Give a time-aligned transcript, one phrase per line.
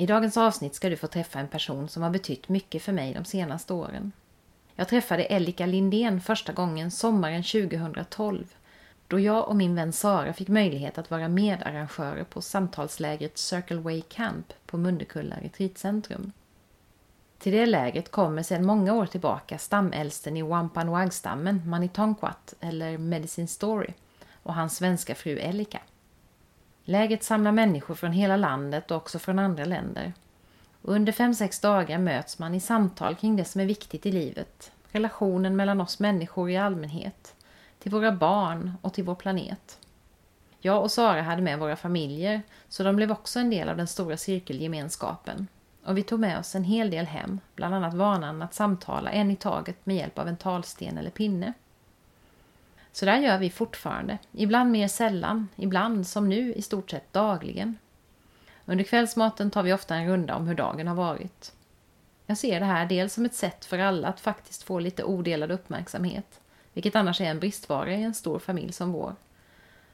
[0.00, 3.14] I dagens avsnitt ska du få träffa en person som har betytt mycket för mig
[3.14, 4.12] de senaste åren.
[4.74, 8.54] Jag träffade Ellika Lindén första gången sommaren 2012
[9.08, 14.02] då jag och min vän Sara fick möjlighet att vara medarrangörer på samtalslägret Circle Way
[14.02, 16.32] Camp på Mundekulla retreatcentrum.
[17.38, 23.92] Till det lägret kommer sedan många år tillbaka stamäldsten i Wampanoag-stammen, Manitonquat eller Medicine Story
[24.42, 25.80] och hans svenska fru Ellika.
[26.84, 30.12] Lägret samlar människor från hela landet och också från andra länder.
[30.82, 34.12] Och under fem sex dagar möts man i samtal kring det som är viktigt i
[34.12, 34.72] livet.
[34.92, 37.34] Relationen mellan oss människor i allmänhet,
[37.78, 39.78] till våra barn och till vår planet.
[40.60, 43.86] Jag och Sara hade med våra familjer, så de blev också en del av den
[43.86, 45.46] stora cirkelgemenskapen.
[45.84, 49.30] Och vi tog med oss en hel del hem, bland annat vanan att samtala en
[49.30, 51.52] i taget med hjälp av en talsten eller pinne.
[52.92, 54.18] Så där gör vi fortfarande.
[54.32, 57.78] Ibland mer sällan, ibland som nu i stort sett dagligen.
[58.64, 61.52] Under kvällsmaten tar vi ofta en runda om hur dagen har varit.
[62.26, 65.50] Jag ser det här dels som ett sätt för alla att faktiskt få lite odelad
[65.50, 66.40] uppmärksamhet,
[66.72, 69.14] vilket annars är en bristvara i en stor familj som vår.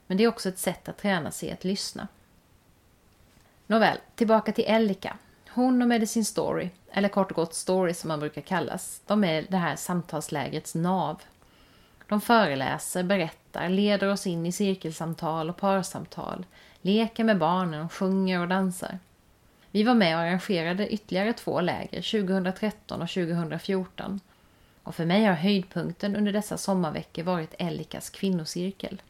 [0.06, 2.08] Men det är också ett sätt att träna sig att lyssna.
[3.66, 5.16] Nåväl, tillbaka till Ellika.
[5.48, 9.46] Hon och Medicine Story, eller kort och gott Story som man brukar kallas, de är
[9.48, 11.22] det här samtalslägrets nav
[12.08, 16.46] de föreläser, berättar, leder oss in i cirkelsamtal och parsamtal,
[16.82, 18.98] leker med barnen, sjunger och dansar.
[19.70, 24.20] Vi var med och arrangerade ytterligare två läger 2013 och 2014.
[24.82, 29.02] Och för mig har höjdpunkten under dessa sommarveckor varit Ellikas kvinnocirkel.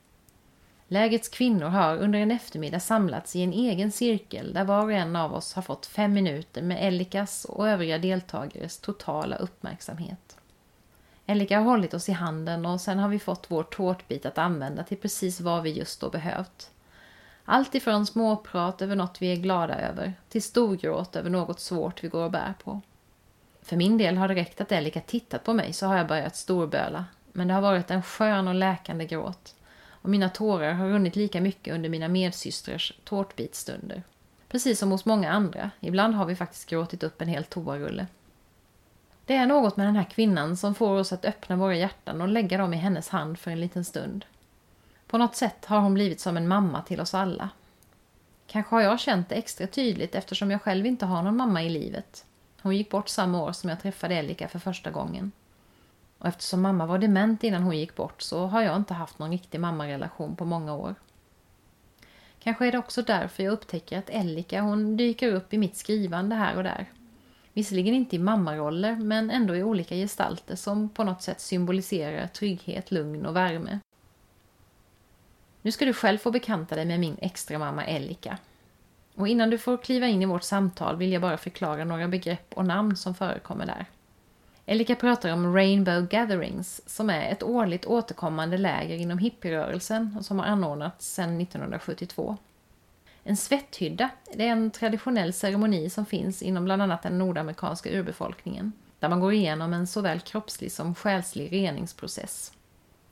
[0.88, 5.16] Lägets kvinnor har under en eftermiddag samlats i en egen cirkel där var och en
[5.16, 10.36] av oss har fått fem minuter med Ellikas och övriga deltagares totala uppmärksamhet.
[11.26, 14.82] Elika har hållit oss i handen och sen har vi fått vår tårtbit att använda
[14.82, 16.70] till precis vad vi just då behövt.
[17.44, 22.09] Allt ifrån småprat över något vi är glada över till storgråt över något svårt vi
[22.09, 22.81] går och bär på.
[23.62, 26.36] För min del har det räckt att Elika tittat på mig så har jag börjat
[26.36, 27.04] storböla.
[27.32, 29.54] Men det har varit en skön och läkande gråt.
[29.88, 34.03] Och mina tårar har runnit lika mycket under mina medsystrars tårtbitstunder.
[34.48, 35.70] Precis som hos många andra.
[35.81, 38.06] Ibland har vi faktiskt gråtit upp en hel toarulle.
[39.26, 42.28] Det är något med den här kvinnan som får oss att öppna våra hjärtan och
[42.28, 44.25] lägga dem i hennes hand för en liten stund.
[45.06, 47.48] På något sätt har hon blivit som en mamma till oss alla.
[48.47, 51.69] Kanske har jag känt det extra tydligt eftersom jag själv inte har någon mamma i
[51.69, 52.25] livet.
[52.62, 55.32] Hon gick bort samma år som jag träffade Elika för första gången.
[56.19, 59.31] Och eftersom mamma var dement innan hon gick bort så har jag inte haft någon
[59.31, 60.94] riktig mammarelation på många år.
[62.38, 66.36] Kanske är det också därför jag upptäcker att Elika hon dyker upp i mitt skrivande
[66.36, 66.86] här och där.
[67.56, 72.90] Visserligen inte i mammaroller, men ändå i olika gestalter som på något sätt symboliserar trygghet,
[72.90, 73.78] lugn och värme.
[75.62, 78.38] Nu ska du själv få bekanta dig med min extra mamma Ellika.
[79.14, 82.54] Och innan du får kliva in i vårt samtal vill jag bara förklara några begrepp
[82.54, 83.86] och namn som förekommer där.
[84.66, 90.38] Ellika pratar om Rainbow Gatherings som är ett årligt återkommande läger inom hippierörelsen och som
[90.38, 92.36] har anordnats sedan 1972.
[93.28, 98.72] En svetthydda det är en traditionell ceremoni som finns inom bland annat den nordamerikanska urbefolkningen.
[98.98, 102.53] Där man går igenom en såväl kroppslig som själslig reningsprocess.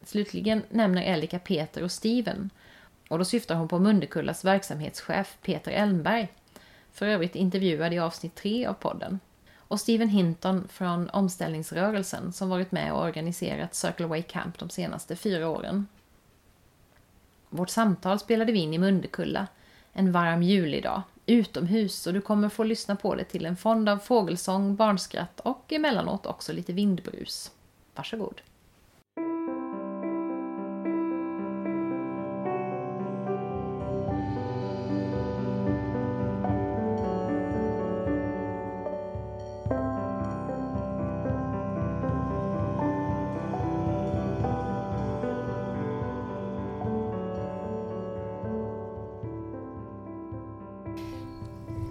[0.02, 2.50] Slutligen nämner Elika Peter och Steven.
[3.08, 6.32] Och då syftar hon på Mundekullas verksamhetschef Peter Elmberg.
[6.92, 9.20] För övrigt intervjuad i avsnitt 3 av podden.
[9.56, 15.16] Och Steven Hinton från omställningsrörelsen som varit med och organiserat Circle Way Camp de senaste
[15.16, 15.86] fyra åren.
[17.48, 19.46] Vårt samtal spelade vi in i Mundekulla
[19.94, 23.98] en varm julidag utomhus och du kommer få lyssna på det till en fond av
[23.98, 27.50] fågelsång, barnskratt och emellanåt också lite vindbrus.
[27.94, 28.40] Varsågod!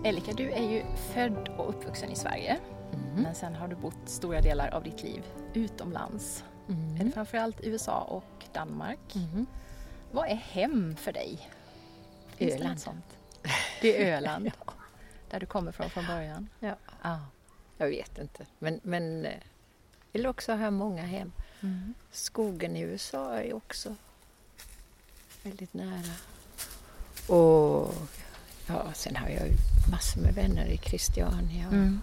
[0.05, 0.83] Elika, du är ju
[1.13, 2.59] född och uppvuxen i Sverige.
[2.94, 3.23] Mm.
[3.23, 5.23] Men sen har du bott stora delar av ditt liv
[5.53, 6.44] utomlands.
[6.69, 6.95] Mm.
[7.01, 9.15] Eller framförallt USA och Danmark.
[9.15, 9.45] Mm.
[10.11, 11.50] Vad är hem för dig?
[12.39, 12.81] Öland.
[13.41, 13.50] Det,
[13.81, 14.51] det är Öland.
[14.65, 14.73] ja.
[15.29, 16.49] Där du kommer från från början?
[16.59, 16.75] Ja.
[17.01, 17.17] Ah.
[17.77, 18.45] Jag vet inte.
[18.59, 19.39] Men, men eh,
[20.11, 21.31] vill också ha många hem.
[21.61, 21.94] Mm.
[22.11, 23.95] Skogen i USA är också
[25.44, 26.13] väldigt nära.
[27.27, 27.94] Och
[28.73, 29.53] ja, sen har jag ju
[29.91, 31.65] massor med vänner i Christiania.
[31.71, 32.01] Mm.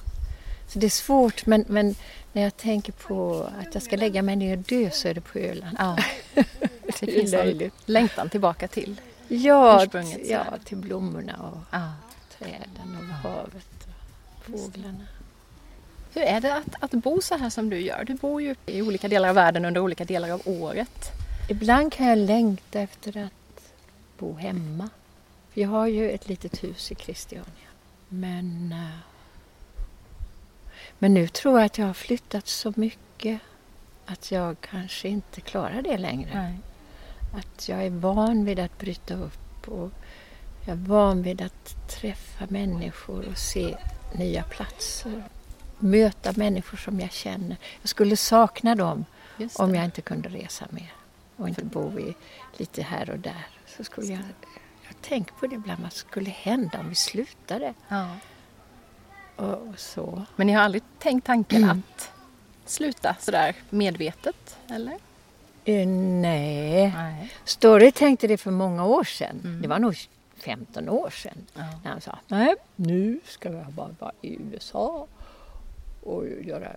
[0.66, 1.94] Så det är svårt, men, men
[2.32, 5.20] när jag tänker på att jag ska lägga mig ner och dö så är det
[5.20, 5.76] på Öland.
[5.80, 5.96] Ja.
[6.34, 6.44] det
[7.00, 9.00] Det finns en längtan tillbaka till.
[9.28, 11.92] Ja, ursprunget, ja, till blommorna och Ja.
[12.38, 13.86] träden och havet
[14.38, 15.06] och fåglarna.
[16.14, 18.04] Hur är det att, att bo så här som du gör?
[18.04, 21.10] Du bor ju i olika delar av världen under olika delar av året.
[21.48, 23.72] Ibland kan jag längta efter att
[24.18, 24.88] bo hemma.
[25.54, 27.70] Vi har ju ett litet hus i Christiania.
[28.08, 28.98] Men, eh,
[30.98, 33.40] men nu tror jag att jag har flyttat så mycket
[34.06, 36.30] att jag kanske inte klarar det längre.
[36.34, 36.58] Nej.
[37.34, 39.90] Att jag är van vid att bryta upp och
[40.66, 43.76] jag är van vid att träffa människor och se
[44.12, 45.24] nya platser.
[45.78, 47.56] Möta människor som jag känner.
[47.80, 49.04] Jag skulle sakna dem
[49.54, 50.92] om jag inte kunde resa mer
[51.36, 52.14] och inte bo i,
[52.56, 53.46] lite här och där.
[53.76, 54.20] Så skulle jag
[55.02, 57.74] tänker på det ibland, vad skulle hända om vi slutade?
[57.88, 58.16] Ja.
[59.36, 60.22] Och, och så.
[60.36, 62.10] Men ni har aldrig tänkt tanken att
[62.64, 64.98] sluta sådär medvetet, eller?
[65.64, 66.92] Eh, nej.
[66.96, 67.32] Nej.
[67.44, 69.40] Story tänkte det för många år sedan.
[69.44, 69.62] Mm.
[69.62, 69.96] Det var nog
[70.36, 71.46] 15 år sedan.
[71.54, 71.60] Ja.
[71.84, 75.06] När han sa, nej, nu ska jag bara vara i USA
[76.02, 76.76] och göra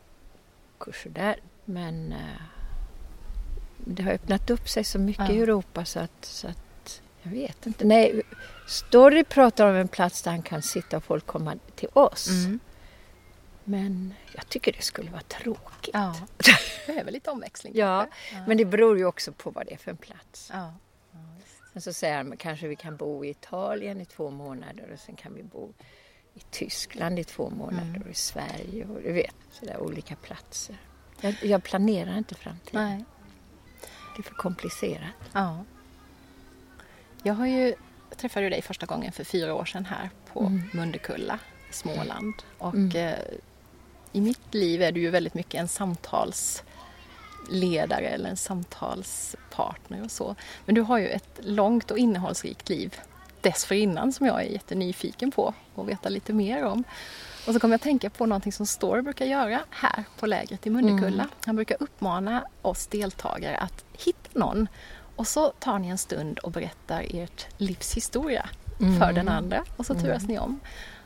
[0.77, 1.35] kurser där.
[1.65, 2.41] Men eh,
[3.77, 5.35] det har öppnat upp sig så mycket Ja.
[5.35, 6.57] i Europa så att, så att
[7.23, 7.85] jag vet inte.
[7.85, 8.21] Nej,
[8.67, 12.27] Story pratar om en plats där han kan sitta och folk komma till oss.
[12.29, 12.59] Mm.
[13.63, 15.89] Men jag tycker det skulle vara tråkigt.
[15.93, 16.15] Ja.
[16.87, 17.73] Behöver lite omväxling.
[17.75, 18.47] Ja, kanske.
[18.47, 20.49] men det beror ju också på vad det är för en plats.
[20.53, 20.73] Ja.
[21.73, 25.15] Men så säger han kanske vi kan bo i Italien i två månader och sen
[25.15, 25.73] kan vi bo
[26.33, 28.01] i Tyskland i två månader Mm.
[28.01, 30.77] och i Sverige och du vet, sådär olika platser.
[31.21, 32.83] Jag, jag planerar inte framtiden.
[32.87, 33.05] Nej.
[34.15, 35.09] Det är för komplicerat.
[35.33, 35.65] Ja.
[37.23, 37.73] Jag har ju
[38.09, 40.61] jag träffade dig första gången för fyra år sedan här på Mm.
[40.73, 41.39] Mundekulla
[41.69, 42.33] i Småland.
[42.57, 43.15] Och Mm.
[44.11, 50.35] i mitt liv är du ju väldigt mycket en samtalsledare eller en samtalspartner och så.
[50.65, 52.95] Men du har ju ett långt och innehållsrikt liv
[53.41, 56.83] dessförinnan som jag är jättenyfiken på att veta lite mer om.
[57.47, 60.67] Och så kommer jag att tänka på någonting som Story brukar göra här på lägret
[60.67, 61.27] i Mundekulla.
[61.45, 64.67] Han brukar uppmana oss deltagare att hitta någon
[65.15, 68.49] och så tar ni en stund och berättar ert livs historia
[68.99, 70.59] för den andra och så turas ni om.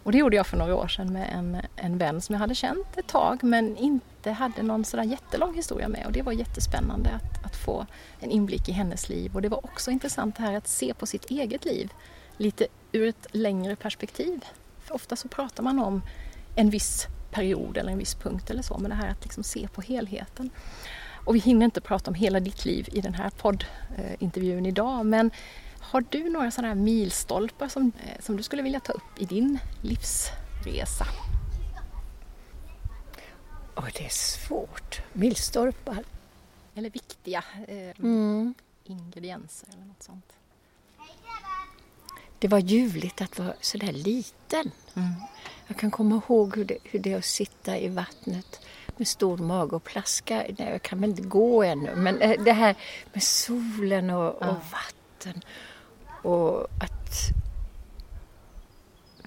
[0.04, 2.56] Och det gjorde jag för några år sedan med en, en vän som jag hade
[2.56, 7.10] känt ett tag men inte hade någon sådär jättelång historia med och det var jättespännande
[7.10, 7.86] att, att få
[8.20, 11.06] en inblick i hennes liv och det var också intressant det här att se på
[11.06, 11.92] sitt eget liv
[12.38, 14.46] lite ur ett längre perspektiv.
[14.80, 16.02] För ofta så pratar man om
[16.56, 19.68] en viss period eller en viss punkt eller så men det här att liksom se
[19.68, 20.50] på helheten.
[21.28, 25.32] Och vi hinner inte prata om hela ditt liv i den här poddintervjun idag men
[25.80, 29.26] har du några sådana här milstolpar som, eh, som du skulle vilja ta upp i
[29.26, 31.08] din livsresa?
[33.76, 35.02] Oj, det är svårt.
[35.14, 36.04] Milstolpar.
[36.76, 38.54] Eller viktiga eh, Mm.
[38.84, 40.34] ingredienser eller något sånt?
[42.40, 44.72] Det var ljuvligt att vara sådär liten.
[45.68, 48.60] Jag kan komma ihåg hur det, hur det är att sitta i vattnet
[49.00, 50.36] med stor mage och plaska.
[50.58, 52.76] Nej, jag kan väl inte gå ännu, men eh, det här
[53.14, 55.42] med solen och, och vatten
[56.24, 57.14] och att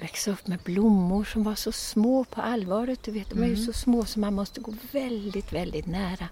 [0.01, 3.03] växa upp med blommor som var så små på allvaret.
[3.03, 6.29] Du vet, de är ju så små så man måste gå väldigt, väldigt nära.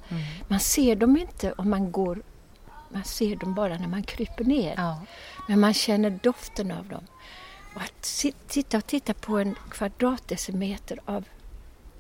[0.48, 2.22] Man ser dem inte om man går,
[2.88, 4.74] man ser dem bara när man kryper ner.
[4.76, 5.00] Ja.
[5.48, 7.06] Men man känner doften av dem.
[7.74, 11.24] Och att si- sitta och titta på en kvadratdecimeter av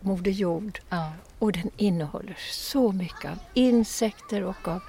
[0.00, 1.12] Moder Jord Ja.
[1.38, 4.80] och den innehåller så mycket av insekter och av,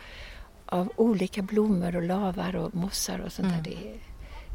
[0.66, 3.62] av olika blommor och lavar och mossar och sånt där.
[3.64, 4.00] Det,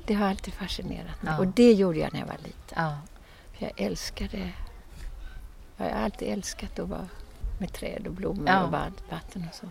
[0.06, 1.32] det har alltid fascinerat mig.
[1.32, 1.38] Ja.
[1.38, 2.76] Och det gjorde jag när jag var liten.
[2.76, 2.98] Ja.
[3.52, 4.50] För jag älskade...
[5.76, 7.08] Jag har alltid älskat att vara
[7.60, 8.72] med träd och blommor och
[9.10, 9.66] vatten och så.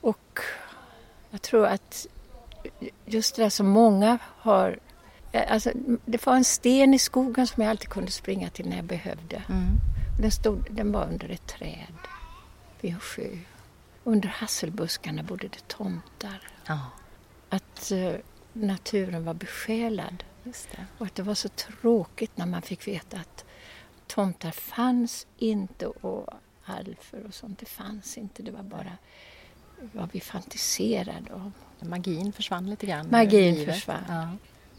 [0.00, 0.40] Och
[1.30, 2.06] jag tror att
[3.06, 4.78] just det där som många har...
[5.34, 5.72] Alltså,
[6.04, 9.42] det var en sten i skogen som jag alltid kunde springa till när jag behövde.
[9.48, 9.66] Mm.
[10.20, 11.94] Den, stod, den var under ett träd
[12.80, 13.28] vid en sjö.
[14.04, 16.48] Under hasselbuskarna bodde det tomtar.
[16.66, 16.80] ja,
[17.48, 18.12] Att eh,
[18.52, 20.24] naturen var besjälad.
[20.98, 23.44] Och att det var så tråkigt när man fick veta att
[24.06, 26.28] tomtar fanns inte och
[26.64, 28.42] alfer och sånt, det fanns inte.
[28.42, 28.92] Det var bara
[29.92, 31.52] vad vi fantiserade om.
[31.80, 33.08] Magin försvann lite grann.
[33.10, 34.04] Magin försvann.
[34.08, 34.28] Ja.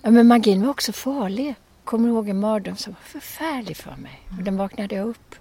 [0.06, 1.56] Ja, men magin var också farlig.
[1.84, 4.22] kommer ihåg en mardröm som var förfärlig för mig.
[4.38, 5.36] Och den vaknade jag upp.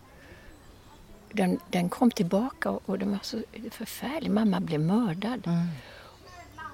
[1.33, 4.31] Den, den kom tillbaka och den var så förfärlig.
[4.31, 5.47] Mamma blev mördad.
[5.47, 5.67] Mm.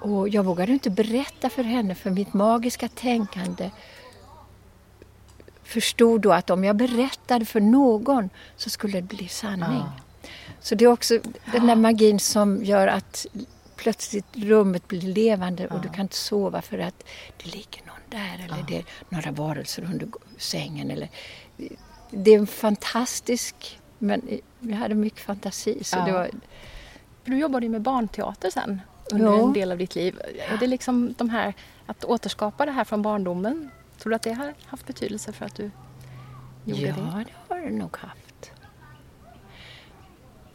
[0.01, 3.71] Och jag vågade inte berätta för henne för mitt magiska tänkande
[5.63, 9.83] förstod då att om jag berättade för någon så skulle det bli sanning.
[9.83, 9.91] Ja.
[10.61, 11.19] Så det är också
[11.51, 13.25] den där magin som gör att
[13.81, 17.03] plötsligt rummet blir levande och du kan inte sova för att
[17.37, 20.07] det ligger någon där eller det är några varelser under
[20.37, 20.91] sängen.
[20.91, 21.09] Eller,
[22.09, 24.21] det är en fantastisk, men
[24.59, 26.05] jag hade mycket fantasi så Ja.
[26.05, 26.29] det var
[27.23, 29.43] Du jobbade ju med barnteater sen under Ja.
[29.47, 30.19] en del av ditt liv.
[30.49, 31.53] Är det liksom de här,
[31.85, 33.69] att återskapa det här från barndomen?
[33.97, 35.71] Tror du att det har haft betydelse för att du
[36.65, 37.01] gjorde ja, det?
[37.01, 38.51] det har det nog haft.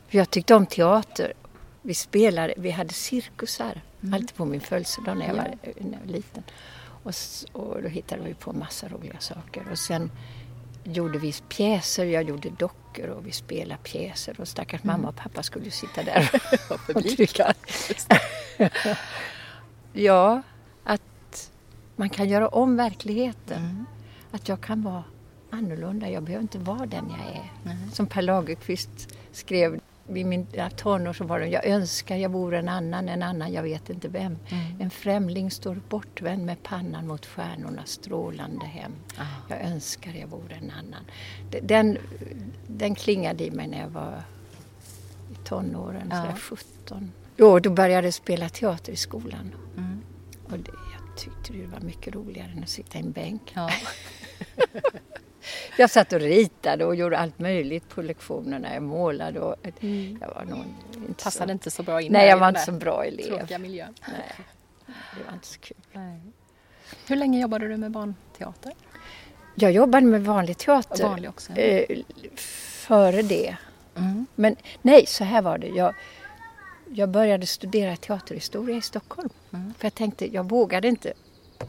[0.09, 1.33] Jag tyckte om teater.
[1.87, 3.81] Vi spelade, vi hade cirkusar
[4.13, 5.43] alltid på min födelsedag när jag, Ja.
[5.43, 6.43] var, när jag var liten.
[7.03, 7.13] Och,
[7.53, 9.67] och då hittade vi på massa roliga saker.
[9.71, 10.11] Och sen
[10.85, 14.41] gjorde vi pjäser, jag gjorde dockor och vi spelade pjäser.
[14.41, 16.31] Och stackars mamma och pappa skulle ju sitta där
[16.95, 17.55] och trycka.
[19.93, 20.43] ja,
[20.85, 21.51] att
[21.97, 23.87] man kan göra om verkligheten.
[24.31, 25.05] Att jag kan vara
[25.51, 26.11] annorlunda.
[26.11, 27.51] Jag behöver inte vara den jag är.
[27.93, 29.81] Som Per Lagerkvist skrev
[30.15, 33.63] i mina tonår så var det Jag önskar jag vore en annan, en annan, jag
[33.63, 34.39] vet inte vem.
[34.81, 38.93] En främling står bortvänd med pannan mot stjärnornas strålande hem.
[39.49, 41.05] Jag önskar jag vore en annan.
[41.63, 41.99] Den,
[42.67, 44.23] den klingade i mig när jag var
[45.33, 46.17] i tonåren, Ja.
[46.23, 46.37] sådär
[46.87, 47.13] 17.
[47.37, 49.55] Jo, då började jag spela teater i skolan.
[49.77, 50.01] Mm.
[50.45, 53.53] Och det, jag tyckte det var mycket roligare än att sitta i en bänk.
[53.55, 53.71] Ja.
[55.79, 58.75] Jag satt och ritade och gjorde allt möjligt på lektionerna.
[58.75, 59.57] Jag målade och
[60.21, 60.65] jag var nog
[61.09, 61.53] inte Passade så...
[61.53, 63.25] inte så bra in Nej, jag var inte så bra elev.
[63.25, 63.95] Tråkiga miljön.
[64.09, 64.33] Nej,
[64.87, 65.77] det var inte så kul.
[67.09, 68.73] Hur länge jobbade du med barnteater?
[69.55, 71.53] Jag jobbade med vanlig teater Vanlig också.
[71.53, 71.59] ja.
[71.59, 71.99] eh,
[72.87, 73.57] före det.
[73.97, 74.27] Mm.
[74.35, 75.67] Men nej, så här var det.
[75.67, 75.95] Jag,
[76.91, 79.29] jag började studera teaterhistoria i Stockholm.
[79.53, 79.75] Mm.
[79.79, 81.13] För jag tänkte, jag vågade inte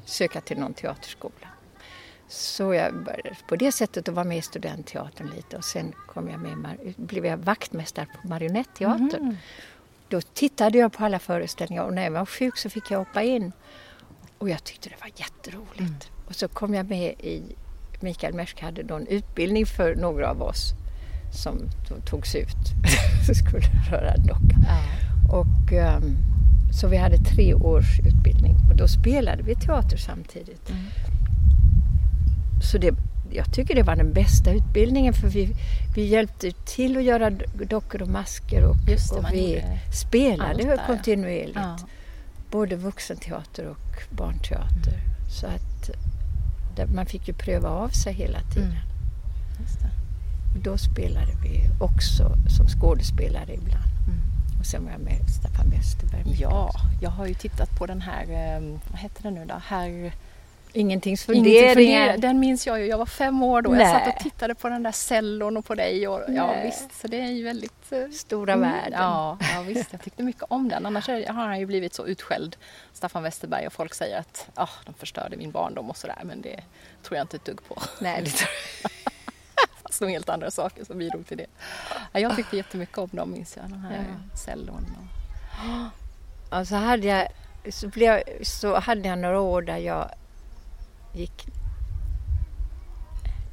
[0.06, 1.48] söka till någon teaterskola.
[2.30, 6.30] Så jag började på det sättet att vara med i studentteatern lite och sen kom
[6.30, 9.22] jag med, blev jag vaktmästare på Marionetteatern.
[9.22, 9.38] Mm.
[10.10, 13.24] Då tittade jag på alla föreställningar och när jag var sjuk så fick jag hoppa
[13.24, 13.52] in.
[14.38, 15.80] Och jag tyckte det var jätteroligt.
[15.80, 16.26] Mm.
[16.28, 17.44] Och så kom jag med i,
[18.00, 20.74] Mikael Mersk hade då en utbildning för några av oss
[21.44, 21.70] som
[22.06, 22.48] togs ut.
[23.28, 24.56] så skulle röra en docka.
[25.32, 26.18] Och, ehm,
[26.82, 30.70] så vi hade tre års utbildning och då spelade vi teater samtidigt.
[30.70, 30.82] Mm.
[32.62, 32.96] Så det,
[33.32, 35.56] jag tycker det var den bästa utbildningen för vi,
[35.96, 40.64] vi hjälpte till att göra do- dockor och masker och, det, och vi allt spelade
[40.64, 41.56] där, kontinuerligt.
[41.56, 41.78] Ja.
[42.52, 44.94] Både vuxenteater och barnteater.
[44.94, 45.30] Mm.
[45.30, 45.90] Så att
[46.94, 48.72] man fick ju pröva av sig hela tiden.
[48.72, 48.78] Mm.
[50.64, 53.92] Då spelade vi också som skådespelare ibland.
[54.08, 54.60] Mm.
[54.60, 56.38] Och sen var jag med Staffan Westerberg.
[56.40, 56.80] Ja, också.
[57.02, 59.56] jag har ju tittat på den här, eh, vad heter den nu då?
[59.68, 60.14] Herr...
[60.74, 62.18] Ingentings Ingenting funderingar.
[62.18, 63.70] Den minns jag ju, jag var fem år då.
[63.72, 63.94] Jag Nej.
[64.06, 66.08] satt och tittade på den där cellon och på dig.
[66.08, 67.92] Och, ja visst, så det är ju väldigt...
[67.92, 69.00] eh, Stora mm, världen.
[69.02, 70.86] Ja, ja visst, jag tyckte mycket om den.
[70.86, 72.58] Annars har han ju blivit så utskälld,
[72.94, 76.22] Staffan Westerberg, och folk säger att ah, de förstörde min barndom och sådär.
[76.24, 76.60] Men det
[77.04, 77.82] tror jag inte ett dugg på.
[78.02, 78.50] Nej, det tror
[79.84, 81.46] Fast nog helt andra saker som bidrog till det.
[82.12, 83.70] Ja, jag tyckte jättemycket om dem, minns jag.
[83.70, 84.38] De här Ja.
[84.38, 84.86] cellon.
[84.98, 86.60] Och...
[86.60, 87.28] Och så hade jag,
[87.74, 90.10] så blev, så hade jag några år där jag
[91.18, 91.48] gick...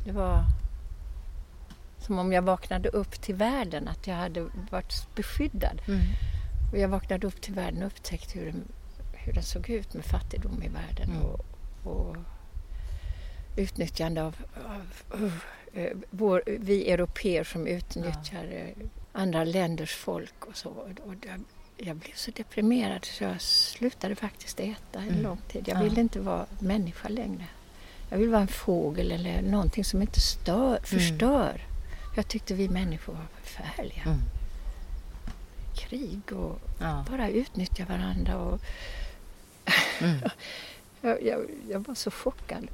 [0.05, 0.45] Det var
[1.99, 5.83] som om jag vaknade upp till världen, att jag hade varit beskyddad.
[5.87, 6.01] Mm.
[6.73, 8.65] Och jag vaknade upp till världen och upptäckte hur den,
[9.13, 11.23] hur den såg ut med fattigdom i världen Mm.
[11.23, 11.45] och,
[11.85, 12.17] och
[13.57, 15.35] utnyttjande av, av uh,
[15.73, 20.71] eh, vår, vi europeer som utnyttjar eh, andra länders folk och så.
[20.71, 21.41] Och jag,
[21.77, 25.23] jag blev så deprimerad så jag slutade faktiskt äta en Mm.
[25.23, 25.65] lång tid.
[25.69, 25.83] Jag Ja.
[25.83, 27.45] ville inte vara människa längre.
[28.11, 31.61] Jag ville vara en fågel eller någonting som inte stör, förstör.
[32.17, 34.03] Jag tyckte vi människor var förfärliga.
[34.07, 34.19] Mm.
[35.77, 37.05] Krig och Ja.
[37.11, 38.37] bara utnyttja varandra.
[38.39, 38.61] Och
[40.01, 40.21] Mm.
[41.01, 42.67] jag, jag, jag var så chockad.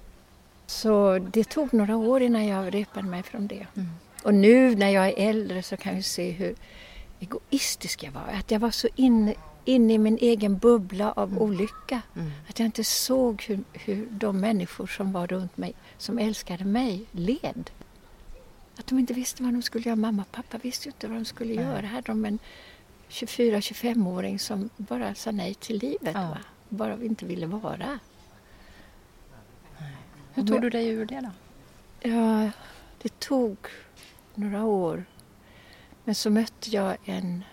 [0.66, 3.66] Så det tog några år innan jag repade mig från det.
[3.76, 3.88] Mm.
[4.22, 6.54] Och nu när jag är äldre så kan jag se hur
[7.20, 8.28] egoistisk jag var.
[8.32, 9.34] Att jag var så inne
[9.64, 12.02] in i min egen bubbla av olycka.
[12.16, 12.30] Mm.
[12.48, 17.04] Att jag inte såg hur, hur de människor som var runt mig, som älskade mig,
[17.12, 17.70] led.
[18.78, 19.96] Att de inte visste vad de skulle göra.
[19.96, 21.64] Mamma och pappa visste ju inte vad de skulle Nej.
[21.64, 21.86] göra.
[21.86, 22.38] Hade de en
[23.08, 26.14] 24-25-åring som bara sa nej till livet.
[26.14, 26.28] Ja.
[26.28, 26.38] Va?
[26.68, 27.98] Bara inte ville vara.
[30.32, 31.30] Hur tog du dig ur det då?
[32.08, 32.50] Ja,
[33.02, 33.56] det tog
[34.34, 35.04] några år.
[36.10, 37.44] Men så mötte jag en,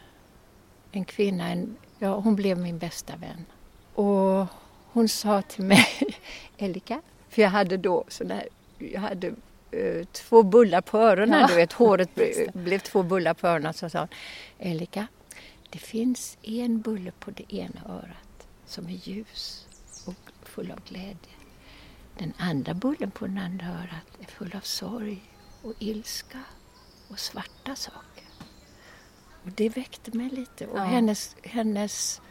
[0.92, 3.46] en kvinna, en, ja, hon blev min bästa vän.
[3.94, 4.48] Och
[4.92, 5.88] hon sa till mig,
[6.58, 8.48] Elika, för jag hade då sådär,
[8.78, 9.28] jag hade
[9.74, 11.48] uh, två bullar på öronen, ja.
[11.48, 12.10] du vet, håret
[12.54, 13.74] blev två bullar på öronen.
[13.74, 14.08] Så sa hon,
[14.60, 15.08] Elika,
[15.70, 19.68] det finns en bulle på det ena örat som är ljus
[20.06, 21.36] och full av glädje.
[22.18, 25.22] Den andra bullen på det andra örat är full av sorg
[25.62, 26.40] och ilska
[27.08, 28.17] och svarta saker.
[29.48, 30.68] Och det väckte mig lite.
[30.68, 30.84] Och ja.
[30.84, 32.22] hennes, hennes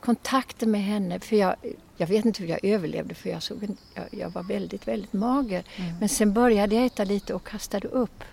[0.00, 1.56] kontakter med henne, för jag,
[1.96, 5.12] jag vet inte hur jag överlevde för jag, såg en, jag, jag var väldigt, väldigt
[5.12, 5.64] mager.
[5.76, 5.96] Mm.
[6.00, 8.24] Men sen började jag äta lite och kastade upp.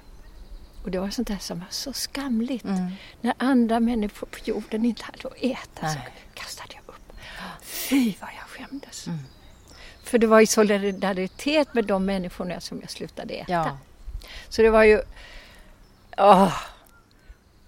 [0.83, 2.65] Och det var sånt där som var så skamligt.
[2.65, 2.91] Mm.
[3.21, 5.93] När andra människor på jorden inte hade att äta Nej.
[5.93, 5.99] så
[6.33, 7.13] kastade jag upp.
[7.61, 9.07] Fy vad jag skämdes.
[9.07, 9.19] Mm.
[10.03, 13.51] För det var i solidaritet med de människorna som jag slutade äta.
[13.51, 13.77] Ja.
[14.49, 15.01] Så det var ju...
[16.17, 16.53] Åh.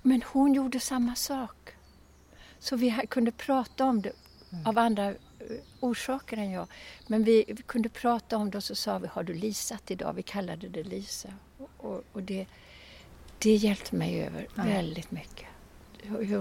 [0.06, 1.72] Men hon gjorde samma sak.
[2.60, 4.12] Så vi kunde prata om det
[4.52, 4.68] mm.
[4.68, 5.16] av andra eh,
[5.80, 6.68] orsaker än jag.
[7.08, 10.14] Men vi, vi, kunde prata om det och så sa vi, har du lisat idag?
[10.14, 11.30] Vi kallade det Lisa.
[11.78, 12.48] Och, och det,
[13.40, 14.64] det hjälpte mig över ja.
[14.64, 15.48] väldigt mycket.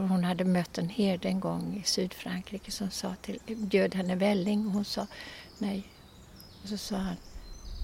[0.08, 4.66] Hon hade mött en herde en gång i Sydfrankrike som sa till, bjöd henne välling
[4.66, 5.06] och hon sa
[5.58, 5.88] nej.
[6.62, 7.16] Och så sa han,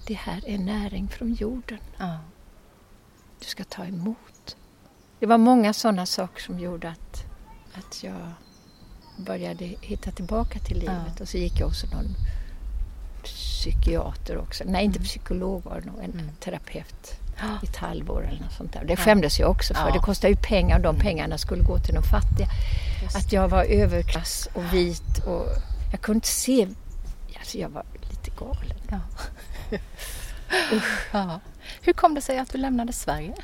[0.06, 1.78] det här är näring från jorden.
[1.98, 2.18] Ja.
[3.38, 4.39] Du ska ta emot.
[5.20, 7.24] Det var många sådana saker som gjorde att,
[7.74, 8.32] att jag
[9.16, 11.12] började hitta tillbaka till livet.
[11.16, 11.22] Ja.
[11.22, 12.16] Och så gick jag hos någon
[13.24, 14.64] psykiater också.
[14.66, 15.06] Nej, inte mm.
[15.06, 16.30] psykolog var det nog, en mm.
[16.40, 17.14] terapeut
[17.62, 18.84] i ett halvår eller något sånt där.
[18.84, 19.88] Det skämdes jag också för.
[19.88, 19.94] Ja.
[19.94, 22.48] Det kostar ju pengar och de pengarna skulle gå till de fattiga.
[23.14, 25.46] Att jag var överklass och vit och
[25.90, 26.68] jag kunde inte se,
[27.38, 28.76] alltså jag var lite galen.
[28.90, 29.00] Ja.
[31.82, 33.34] Hur kom det sig att du lämnade Sverige?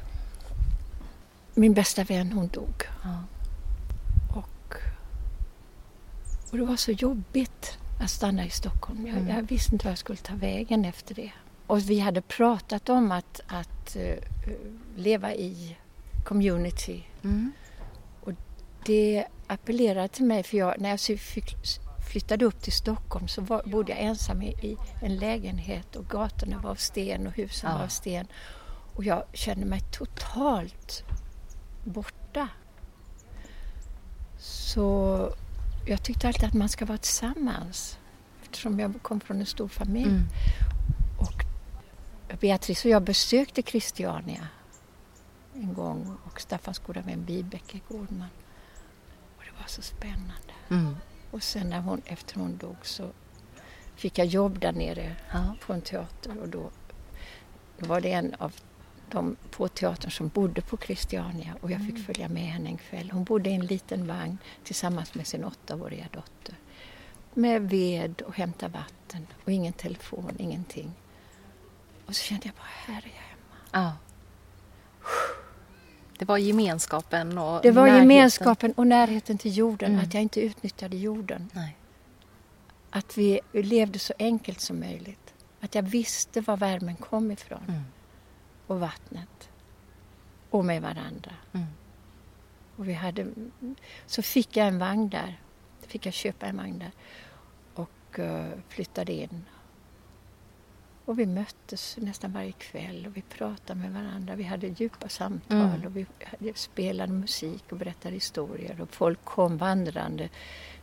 [1.59, 2.83] Min bästa vän hon dog.
[3.03, 3.25] Ja.
[4.35, 4.75] Och,
[6.51, 9.07] och det var så jobbigt att stanna i Stockholm.
[9.07, 9.37] Jag, mm.
[9.37, 11.33] jag visste inte vad jag skulle ta vägen efter det.
[11.67, 14.15] Och vi hade pratat om att, att uh,
[14.97, 15.77] leva i
[16.25, 17.03] community.
[17.25, 17.53] Mm.
[18.21, 18.33] Och
[18.87, 21.01] det appellerade till mig för jag, när jag
[22.11, 26.59] flyttade upp till Stockholm så var, bodde jag ensam i, i, en lägenhet och gatorna
[26.59, 27.77] var av sten och husen ja.
[27.77, 28.27] var av sten.
[28.95, 31.05] Och jag kände mig totalt
[31.87, 32.49] borta.
[34.39, 35.31] Så
[35.87, 37.99] jag tyckte alltid att man ska vara tillsammans
[38.43, 40.09] eftersom jag kom från en stor familj.
[40.09, 40.29] Mm.
[41.19, 41.45] Och
[42.41, 44.49] Beatrice och jag besökte Christiania
[45.55, 48.29] en gång och Staffans goda vän Vibeke Gårdman.
[49.37, 50.55] Och det var så spännande.
[50.69, 50.97] Mm.
[51.31, 53.11] Och sen när hon, efter hon dog så
[53.97, 55.57] fick jag jobb där nere ja.
[55.61, 56.71] på en teater och då,
[57.79, 58.55] då var det en av
[59.11, 62.05] de på teatern som bodde på Christiania och jag fick mm.
[62.05, 63.11] följa med henne en kväll.
[63.11, 66.55] Hon bodde i en liten vagn tillsammans med sin åttaåriga dotter.
[67.35, 70.93] Med ved och hämta vatten och ingen telefon, ingenting.
[72.07, 73.57] Och så kände jag bara, här är jag hemma.
[73.73, 73.93] Ja.
[76.19, 78.03] Det var gemenskapen och Det var närheten.
[78.03, 80.05] gemenskapen och närheten till jorden, mm.
[80.05, 81.51] att jag inte utnyttjade jorden.
[81.53, 81.77] Nej.
[82.91, 85.35] Att vi levde så enkelt som möjligt.
[85.61, 87.63] Att jag visste var värmen kom ifrån.
[87.69, 87.85] Mm.
[88.67, 89.49] Och vattnet.
[90.51, 91.33] Och med varandra.
[91.53, 91.67] Mm.
[92.77, 93.27] Och vi hade,
[94.07, 95.41] så fick jag en vagn där.
[95.81, 96.93] Fick jag köpa en vagn där.
[97.75, 99.45] Och uh, flyttade in.
[101.05, 104.35] Och vi möttes nästan varje kväll och vi pratade med varandra.
[104.35, 105.87] Vi hade djupa samtal mm.
[105.87, 106.07] och vi
[106.55, 108.81] spelade musik och berättade historier.
[108.81, 110.29] Och folk kom vandrande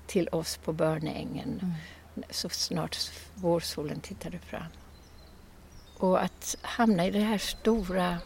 [0.06, 1.74] till oss på Börnängen mm.
[2.30, 2.98] så snart
[3.36, 4.64] vårsolen tittade fram.
[6.04, 8.18] Och att hamna i det här stora...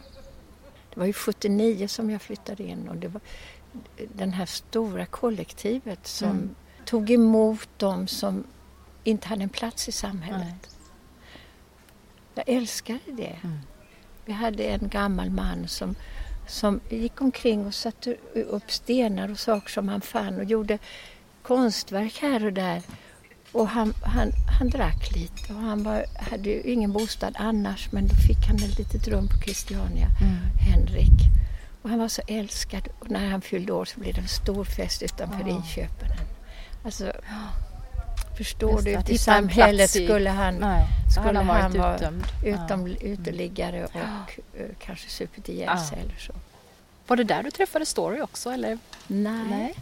[0.90, 3.20] Det var ju 79 som jag flyttade in och det var
[4.14, 6.54] den här stora kollektivet som mm.
[6.84, 8.44] tog emot dem som
[9.04, 10.40] inte hade en plats i samhället.
[10.40, 10.58] Nej.
[12.34, 13.38] Jag älskade det.
[13.42, 13.58] Mm.
[14.24, 15.94] Vi hade en gammal man som,
[16.48, 20.78] som gick omkring och satte upp stenar och saker som han fann och gjorde
[21.42, 22.82] konstverk här och där.
[23.52, 28.08] Och han, han, han drack lite och han var, hade ju ingen bostad annars men
[28.08, 30.36] då fick han ett litet rum på Christiania, mm.
[30.58, 31.28] Henrik.
[31.82, 34.64] Och han var så älskad och när han fyllde år så blev det en stor
[34.64, 35.50] fest utanför oh.
[35.50, 36.08] inköpen.
[36.84, 37.12] Alltså,
[38.38, 38.92] Förstår Just du?
[38.92, 42.24] Ute i samhället skulle han, nej, skulle han, han vara utdömd.
[42.44, 42.96] utom, ja.
[43.00, 44.60] uteliggare och ja.
[44.60, 46.04] uh, kanske supit ihjäl sig ja.
[46.04, 46.32] eller så.
[47.06, 48.78] Var det där du träffade Story också eller?
[49.06, 49.44] Nej.
[49.50, 49.74] nej.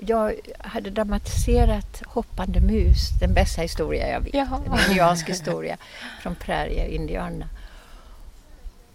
[0.00, 4.34] Jag hade dramatiserat Hoppande mus, den bästa historia jag vet.
[4.34, 4.62] Jaha.
[4.66, 5.76] En indiansk historia
[6.22, 7.48] från prärieindierna.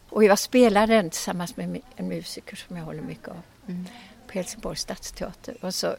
[0.10, 3.86] Och jag spelade den tillsammans med en musiker som jag håller mycket av Mm.
[4.28, 5.56] på Helsingborgs stadsteater.
[5.62, 5.96] Och så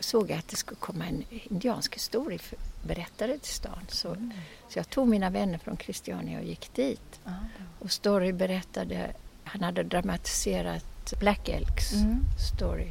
[0.00, 3.80] såg jag att det skulle komma en indiansk historieberättare till stan.
[3.88, 4.16] Så,
[4.68, 7.20] så jag tog mina vänner från Christiania och gick dit.
[7.24, 7.30] Ah.
[7.78, 9.10] Och Story berättade,
[9.44, 12.20] han hade dramatiserat Black Elks Mm.
[12.56, 12.88] story,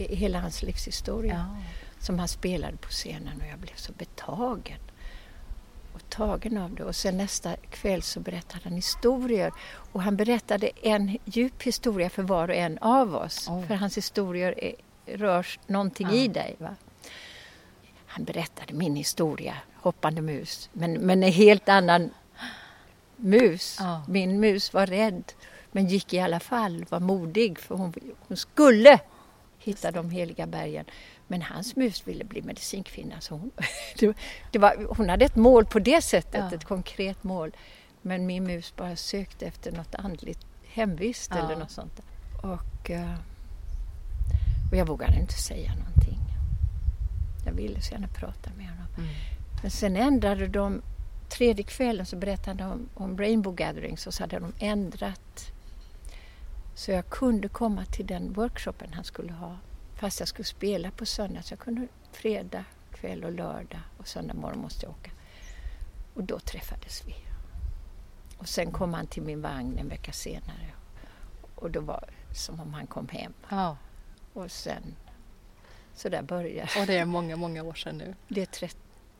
[0.00, 1.62] i- hela hans livshistoria Ja.
[2.00, 4.78] som han spelade på scenen och jag blev så betagen
[5.94, 6.84] och tagen av det.
[6.84, 9.52] Och sen nästa kväll så berättade han historier
[9.92, 13.46] och han berättade en djup historia för var och en av oss.
[13.50, 13.66] Oj.
[13.66, 14.74] För hans historier är,
[15.06, 16.14] rör någonting Ja.
[16.14, 16.56] i dig.
[16.58, 16.74] Va?
[18.06, 22.10] Han berättade min historia, Hoppande mus, men, men en helt annan
[23.16, 23.76] mus.
[23.80, 24.02] Ja.
[24.08, 25.32] Min mus var rädd
[25.72, 27.92] men gick i alla fall, var modig för hon,
[28.28, 28.98] hon skulle
[29.60, 30.84] hitta de heliga bergen.
[31.28, 33.50] Men hans mus ville bli medicinkvinna så hon,
[34.50, 36.56] det, var, hon hade ett mål på det sättet, Ja.
[36.56, 37.56] ett konkret mål.
[38.02, 41.44] Men min mus bara sökte efter något andligt hemvist Ja.
[41.44, 42.00] eller något sånt.
[42.42, 43.14] Och, eh,
[44.70, 46.18] och jag vågade inte säga någonting.
[47.46, 48.86] Jag ville så gärna prata med honom.
[48.98, 49.08] Mm.
[49.62, 50.82] Men sen ändrade de,
[51.28, 55.52] tredje kvällen så berättade de om, om Rainbow Gatherings och så hade de ändrat
[56.80, 59.56] så jag kunde komma till den workshopen han skulle ha
[59.94, 61.42] fast jag skulle spela på söndag.
[61.42, 65.10] Så jag kunde fredag kväll och lördag och söndag morgon måste jag åka.
[66.14, 67.14] Och då träffades vi.
[68.38, 70.70] Och sen kom han till min vagn en vecka senare
[71.54, 73.32] och då var det som om han kom hem.
[73.48, 73.76] Ja.
[74.32, 74.96] Och sen,
[75.94, 78.14] så där började Och det är många, många år sedan nu.
[78.28, 78.42] det.
[78.62, 78.68] är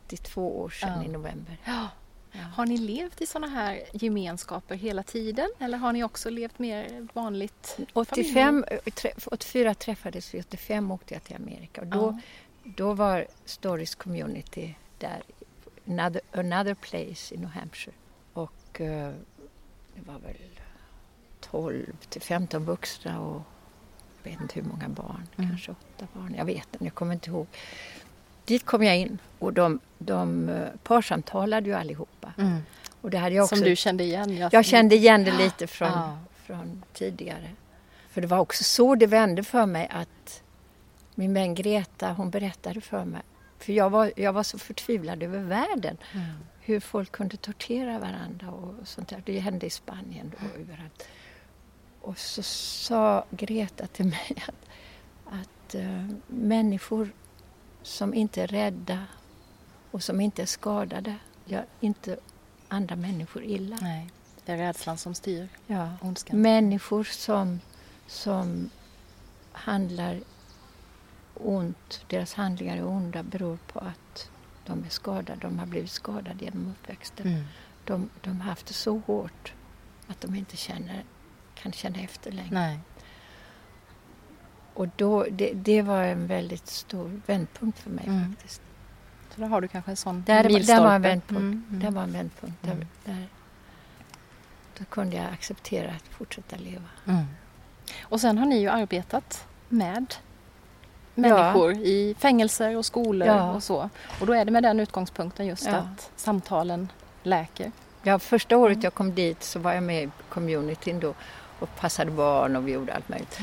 [0.07, 1.03] 32 år sedan Ja.
[1.05, 1.57] i november.
[1.65, 1.87] Ja.
[2.53, 7.07] Har ni levt i sådana här gemenskaper hela tiden eller har ni också levt mer
[7.13, 7.77] vanligt?
[7.93, 12.19] 85, eh, trä- 84 träffades vi, 85 åkte jag till Amerika och då,
[12.63, 15.23] då var Stories Community där,
[15.87, 17.95] another, another place i New Hampshire.
[18.33, 19.13] Och eh,
[19.95, 20.35] det var väl
[21.39, 23.41] 12 till 15 vuxna och
[24.23, 25.49] jag vet inte hur många barn, Mm.
[25.49, 27.47] kanske åtta barn, jag vet inte, jag kommer inte ihåg.
[28.45, 32.33] Dit kom jag in och de, de eh, parsamtalade ju allihopa.
[32.37, 32.57] Mm.
[33.01, 34.37] Och det hade jag också Som du kände igen?
[34.37, 36.17] Jag, jag kände igen det lite från, Ja.
[36.45, 37.49] från tidigare.
[38.09, 40.43] För det var också så det vände för mig att
[41.15, 43.21] min vän Greta, hon berättade för mig.
[43.59, 45.97] För jag var, jag var så förtvivlad över världen.
[46.13, 46.25] Mm.
[46.59, 49.23] Hur folk kunde tortera varandra och sånt där.
[49.25, 51.07] Det hände i Spanien då överallt.
[52.01, 54.69] Och så sa Greta till mig att,
[55.25, 57.11] att eh, människor
[57.83, 59.05] som inte är rädda
[59.91, 61.15] och som inte är skadade
[61.45, 62.17] gör inte
[62.67, 63.77] andra människor illa.
[63.81, 64.09] Nej,
[64.45, 65.89] det är rädslan som styr Ja.
[66.01, 66.41] ondskan.
[66.41, 67.59] Människor som,
[68.07, 68.69] som
[69.51, 70.19] handlar
[71.33, 74.29] ont, deras handlingar är onda beror på att
[74.65, 75.39] de är skadade.
[75.41, 77.27] De har blivit skadade genom uppväxten.
[77.27, 77.43] Mm.
[77.85, 79.53] De, de har haft det så hårt
[80.07, 81.03] att de inte känner,
[81.55, 82.49] kan känna efter längre.
[82.53, 82.79] Nej.
[84.73, 88.35] Och då, det, det var en väldigt stor vändpunkt för mig Mm.
[88.35, 88.61] faktiskt.
[89.35, 90.73] Så där har du kanske en sån Där, milstolpe.
[90.81, 91.41] där var en vändpunkt.
[91.41, 91.79] Mm, mm.
[91.81, 92.57] Där var en vändpunkt.
[92.61, 92.87] Där, Mm.
[93.05, 93.27] där,
[94.77, 96.83] då kunde jag acceptera att fortsätta leva.
[97.07, 97.25] Mm.
[98.01, 100.15] Och sen har ni ju arbetat med
[101.15, 103.53] människor i fängelser och skolor Ja.
[103.53, 103.89] och så.
[104.21, 105.71] Och då är det med den utgångspunkten just Ja.
[105.75, 106.91] att samtalen
[107.23, 107.71] läker.
[108.03, 108.83] Ja, första året Mm.
[108.83, 111.13] jag kom dit så var jag med i communityn då
[111.59, 113.39] och passade barn och vi gjorde allt möjligt.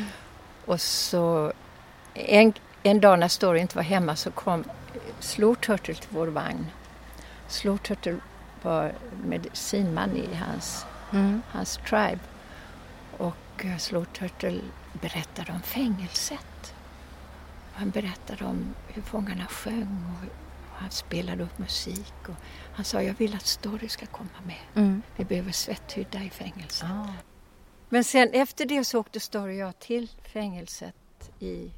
[0.69, 1.53] Och så
[2.15, 2.53] en,
[2.83, 4.65] en dag när Story inte var hemma så kom
[5.21, 6.67] Slow Turtle till vår vagn.
[7.49, 8.17] Slow Turtle
[8.63, 8.93] var
[9.25, 11.43] medicinman i hans, Mm.
[11.51, 12.19] hans tribe.
[13.19, 14.61] Och eh, Slow Turtle
[14.93, 16.75] berättade om fängelset.
[17.73, 20.29] Han berättade om hur fångarna sjöng och
[20.81, 22.15] han spelade upp musik.
[22.29, 22.35] Och
[22.75, 24.57] han sa, jag vill att Story ska komma med.
[24.85, 25.03] Mm.
[25.17, 26.89] Vi behöver svetthydda i fängelset.
[26.91, 27.07] Ah.
[27.89, 30.95] Men sen efter det så åkte Story och jag till fängelset
[31.41, 31.71] i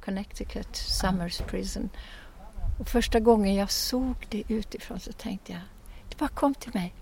[0.00, 1.90] Connecticut, Summers Prison.
[2.80, 5.60] Och första gången jag såg det utifrån så tänkte jag,
[6.08, 6.94] det bara kom till mig.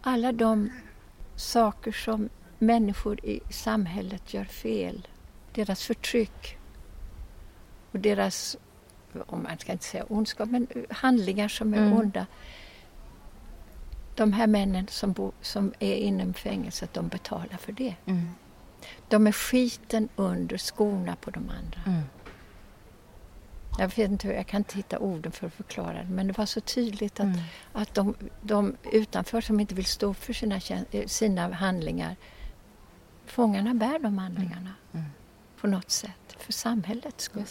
[0.00, 0.70] Alla de
[1.36, 5.08] saker som människor i samhället gör fel,
[5.52, 6.58] deras förtryck
[7.92, 8.56] och deras,
[9.26, 11.92] om man ska inte säga ondskap, men handlingar som är Mm.
[11.92, 12.26] onda.
[14.14, 17.94] De här männen som, bo, som är inom fängelset, de betalar för det.
[18.06, 18.28] Mm.
[19.08, 21.80] De är skiten under skorna på de andra.
[21.86, 22.02] Mm.
[23.78, 26.38] Jag vet inte hur, jag kan inte hitta orden för att förklara det, men det
[26.38, 27.40] var så tydligt att, Mm.
[27.72, 30.56] att de, de utanför som inte vill stå för sina,
[30.90, 32.16] eh, sina handlingar,
[33.26, 35.06] fångarna bär de handlingarna Mm.
[35.60, 37.44] på något sätt, för samhällets skull.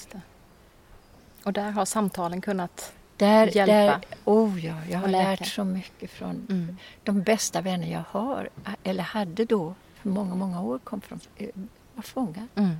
[1.44, 3.74] Och där har samtalen kunnat Där, hjälpa?
[3.74, 6.78] där, oh ja, jag har lärt så mycket från Mm.
[7.04, 8.50] de bästa vänner jag har,
[8.84, 11.50] eller hade då för många, många år, kom från, eh,
[11.96, 12.48] var fångar.
[12.56, 12.76] Mm.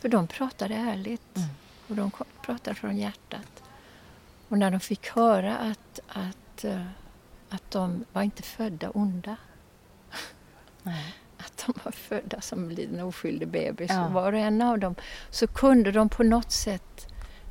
[0.00, 1.48] För de pratade ärligt Mm.
[1.88, 2.10] och de
[2.42, 3.62] pratade från hjärtat.
[4.48, 6.84] Och när de fick höra att, att, eh,
[7.50, 9.36] att de var inte födda onda,
[10.82, 11.14] Nej.
[11.38, 14.08] att de var födda som en liten oskyldig bebis, Ja.
[14.08, 14.94] var och en av dem,
[15.30, 17.06] så kunde de på något sätt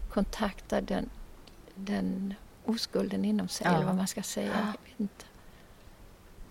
[0.10, 1.10] kontakta den,
[1.78, 2.34] den
[2.66, 3.76] oskulden inom sig, Ja.
[3.76, 4.48] eller vad man ska säga.
[4.60, 5.26] Jag vet inte.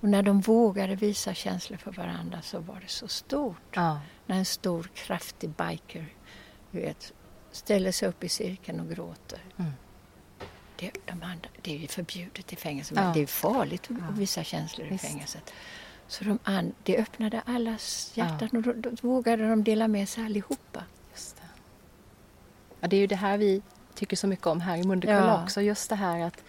[0.00, 3.56] Och när de vågade visa känslor för varandra så var det så stort.
[3.76, 4.00] Ja.
[4.26, 6.06] När en stor kraftig biker
[6.70, 7.12] du vet,
[7.52, 9.40] ställer sig upp i cirkeln och gråter.
[9.56, 9.72] Mm.
[10.76, 13.02] Det, de andra, det är ju förbjudet i fängelse, Ja.
[13.02, 14.06] men det är farligt att Ja.
[14.12, 15.04] visa känslor i Visst.
[15.04, 15.52] fängelset.
[16.08, 20.24] Så de and, det öppnade allas hjärtan och då, då vågade de dela med sig
[20.24, 20.82] allihopa.
[21.12, 21.42] Just det.
[22.80, 23.62] Ja, det är ju det här vi
[23.96, 25.42] tycker så mycket om här i Mundekulla Ja.
[25.42, 25.61] också.
[25.62, 26.44] Just det här att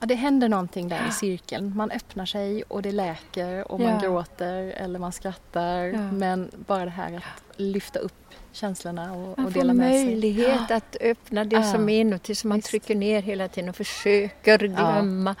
[0.00, 1.76] ja, det händer någonting där i cirkeln.
[1.76, 6.12] Man öppnar sig och det läker och man gråter eller man skrattar.
[6.12, 8.12] Men bara det här att lyfta upp
[8.52, 10.04] känslorna och, Man och får dela med sig.
[10.06, 12.68] möjlighet att öppna det som är inuti som man Visst.
[12.68, 15.34] trycker ner hela tiden och försöker glömma.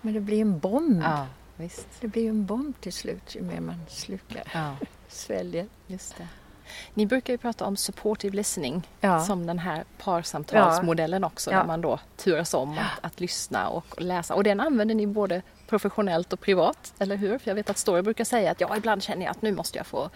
[0.00, 1.04] Men det blir en bomb.
[1.56, 1.88] visst.
[2.00, 4.76] Det blir en bomb till slut ju mer man slukar, Ja,
[5.08, 5.66] sväljer.
[5.86, 6.28] just det.
[6.94, 9.20] Ni brukar ju prata om supportive listening Ja.
[9.20, 11.58] som den här parsamtalsmodellen också Ja.
[11.58, 14.34] där man då turas om att, att lyssna och läsa.
[14.34, 17.38] Och den använder ni både professionellt och privat, eller hur?
[17.38, 19.78] För jag vet att Story brukar säga att ja, ibland känner jag att nu måste
[19.78, 20.10] jag få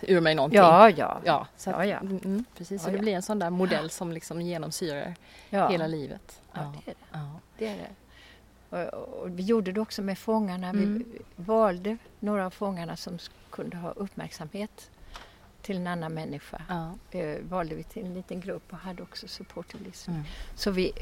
[0.00, 0.58] ur mig någonting.
[0.58, 1.20] Ja, ja.
[1.24, 1.98] Ja, så att, Ja, ja.
[2.00, 2.82] Mm, precis.
[2.82, 3.02] Så Ja, det ja.
[3.02, 5.14] blir en sån där modell som liksom genomsyrar
[5.50, 5.68] ja.
[5.68, 6.40] hela livet.
[6.52, 7.06] Ja, det är det.
[7.12, 7.30] Ja.
[7.58, 7.88] det, är det.
[8.70, 10.68] Och, och vi gjorde det också med fångarna.
[10.68, 10.94] Mm.
[10.98, 13.18] Vi valde några av fångarna som
[13.50, 14.90] kunde ha uppmärksamhet
[15.62, 16.62] till en annan människa.
[16.68, 16.94] Ja.
[17.18, 20.16] Eh, valde vi till en liten grupp och hade också supportive listening.
[20.18, 20.28] Mm.
[20.54, 20.92] Så vi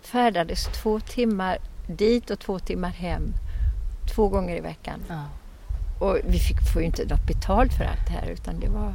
[0.00, 3.22] färdades två timmar dit och två timmar hem.
[4.14, 5.04] Två gånger i veckan.
[5.08, 5.24] Ja.
[6.00, 8.94] Och vi fick, får ju inte något betalt för allt det här utan det var,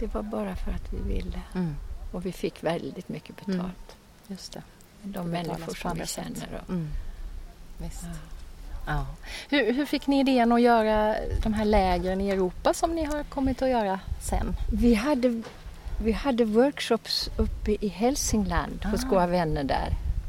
[0.00, 1.40] det var bara för att vi ville.
[1.54, 1.74] Mm.
[2.12, 3.58] Och vi fick väldigt mycket betalt.
[3.58, 3.72] Mm.
[4.26, 4.62] Just det.
[5.02, 6.60] De betalas människor som vi känner.
[6.62, 6.88] Och, Mm.
[7.78, 8.02] Visst.
[8.04, 8.10] Ja.
[8.86, 9.06] Ja.
[9.50, 13.22] Hur, hur fick ni idén att göra de här lägren i Europa som ni har
[13.22, 14.56] kommit att göra sen?
[14.72, 15.42] Vi hade,
[16.04, 19.08] vi hade workshops uppe i Hälsingland hos Ah.
[19.08, 19.88] våra vänner där,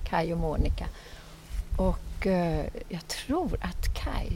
[0.09, 0.85] Kai och Monica.
[1.77, 4.29] Och eh, jag tror att Kai,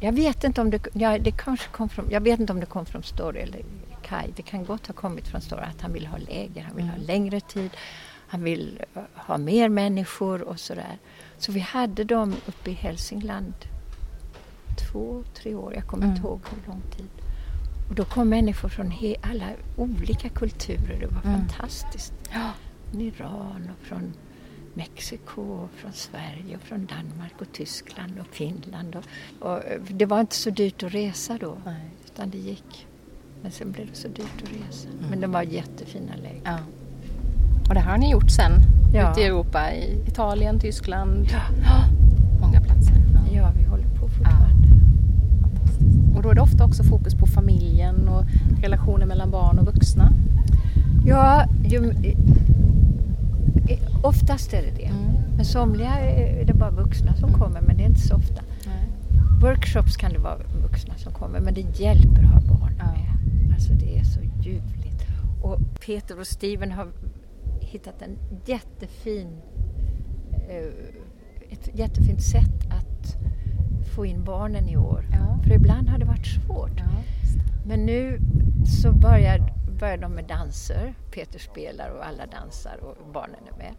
[0.00, 2.66] jag vet inte om det, ja, det kanske kom från, jag vet inte om det
[2.66, 3.60] kom från Story eller
[4.02, 6.84] Kai, det kan gott ha kommit från Story att han vill ha läger, han vill
[6.86, 7.06] ha Mm.
[7.06, 7.70] längre tid,
[8.28, 10.98] han vill eh, ha mer människor och sådär.
[11.40, 13.52] Så vi hade dem uppe i Hälsingland
[14.90, 16.16] två, tre år, jag kommer Mm.
[16.16, 17.08] inte ihåg hur lång tid.
[17.88, 20.98] Och då kom människor från alla olika kulturer.
[21.00, 21.48] Det var Mm.
[21.48, 22.12] fantastiskt.
[22.34, 22.50] Ja.
[22.90, 24.12] Från Iran och från
[24.74, 28.96] Mexiko, och från Sverige, och från Danmark och Tyskland och Finland.
[28.96, 31.90] Och, och det var inte så dyrt att resa då, Nej.
[32.04, 32.86] utan det gick.
[33.42, 34.88] Men sen blev det så dyrt att resa.
[34.88, 35.10] Mm.
[35.10, 36.40] Men det var jättefina läger.
[36.44, 36.58] Ja.
[37.70, 38.52] Och det här har ni gjort sen
[38.92, 39.10] Ja.
[39.12, 41.26] ute i Europa, i Italien, Tyskland.
[41.32, 41.38] Ja.
[41.64, 41.84] Ja,
[42.40, 42.94] Många platser.
[43.14, 43.20] Ja.
[43.36, 44.66] Ja, vi håller på fortfarande.
[45.42, 46.16] Fantastiskt.
[46.16, 48.24] Och då är det ofta också fokus på familjen och
[48.62, 50.12] relationer mellan barn och vuxna.
[51.06, 51.92] Ja, ju,
[54.02, 54.84] oftast är det det.
[54.86, 55.12] Mm.
[55.36, 57.40] Men somliga är det bara vuxna som Mm.
[57.40, 58.42] kommer, men det är inte så ofta.
[58.66, 58.84] Nej.
[59.40, 62.84] Workshops kan det vara vuxna som kommer, men det hjälper att ha barn Ja.
[62.84, 63.54] med.
[63.54, 65.02] Alltså det är så ljuvligt.
[65.42, 66.86] Och Peter och Steven har
[67.70, 69.40] hittat en jättefin,
[70.48, 73.16] eh, ett jättefint sätt att
[73.94, 75.04] få in barnen i år.
[75.12, 75.38] Ja.
[75.42, 76.78] För ibland har det varit svårt.
[76.78, 77.02] Ja.
[77.66, 78.20] Men nu
[78.82, 80.94] så börjar, börjar de med danser.
[81.14, 83.74] Peter spelar och alla dansar och barnen är med.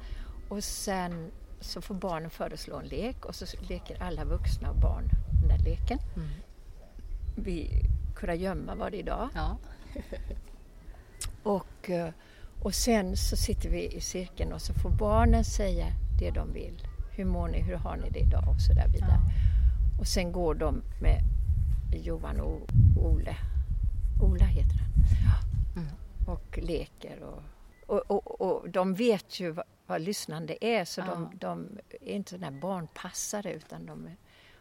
[0.49, 5.10] Och sen så får barnen föreslå en lek och så leker alla vuxna och barn
[5.41, 5.99] den där leken.
[6.15, 6.30] Mm.
[7.36, 7.82] Vi
[8.15, 9.30] kurragömma var det idag.
[9.36, 9.58] Ja.
[11.43, 12.10] Och, eh,
[12.62, 15.86] och sen så sitter vi i cirkeln och så får barnen säga
[16.19, 16.88] det de vill.
[17.12, 17.62] Hur mår ni?
[17.62, 18.43] Hur har ni det idag?
[18.50, 19.19] Och så där vidare.
[19.26, 20.00] Ja.
[20.00, 21.21] Och sen går de med
[21.93, 23.36] Johan och Ole.
[24.21, 24.91] Ola heter han.
[25.84, 25.95] Mm.
[26.28, 27.24] Och leker.
[27.24, 27.43] Och,
[27.88, 31.06] och, och, och de vet ju vad, vad lyssnande är så Ja.
[31.06, 34.17] de, de är inte sådana barnpassare utan de är,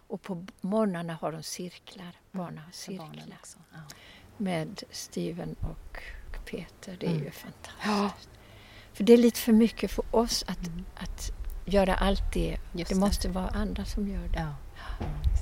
[0.08, 2.16] och på morgnarna har de cirklar.
[2.32, 3.58] Barnen har barnen cirklar också.
[3.72, 3.78] Ja.
[4.36, 6.02] med Steven och
[6.50, 6.96] Peter.
[7.00, 7.24] Det är Mm.
[7.24, 8.28] ju fantastiskt.
[8.92, 10.84] För det är lite för mycket för oss att, Mm.
[10.96, 11.30] att
[11.64, 12.56] göra allt det.
[12.72, 13.00] Just det det.
[13.00, 14.38] måste vara andra som gör det.
[14.38, 14.54] Ja.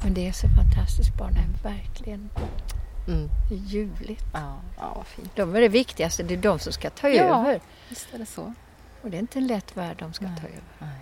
[0.05, 1.15] Men det är så fantastiskt.
[1.19, 2.31] Barnen är verkligen
[3.09, 3.29] Mm.
[3.51, 4.25] ljuvligt.
[4.35, 4.57] Ja.
[4.79, 5.31] ja, fint.
[5.37, 6.23] De är det viktigaste.
[6.23, 7.23] Det är de som ska ta Ja.
[7.41, 7.61] över.
[7.89, 8.55] Visst är det så.
[9.03, 10.63] Och det är inte en lätt värld de ska ta över.
[10.79, 10.99] Nej.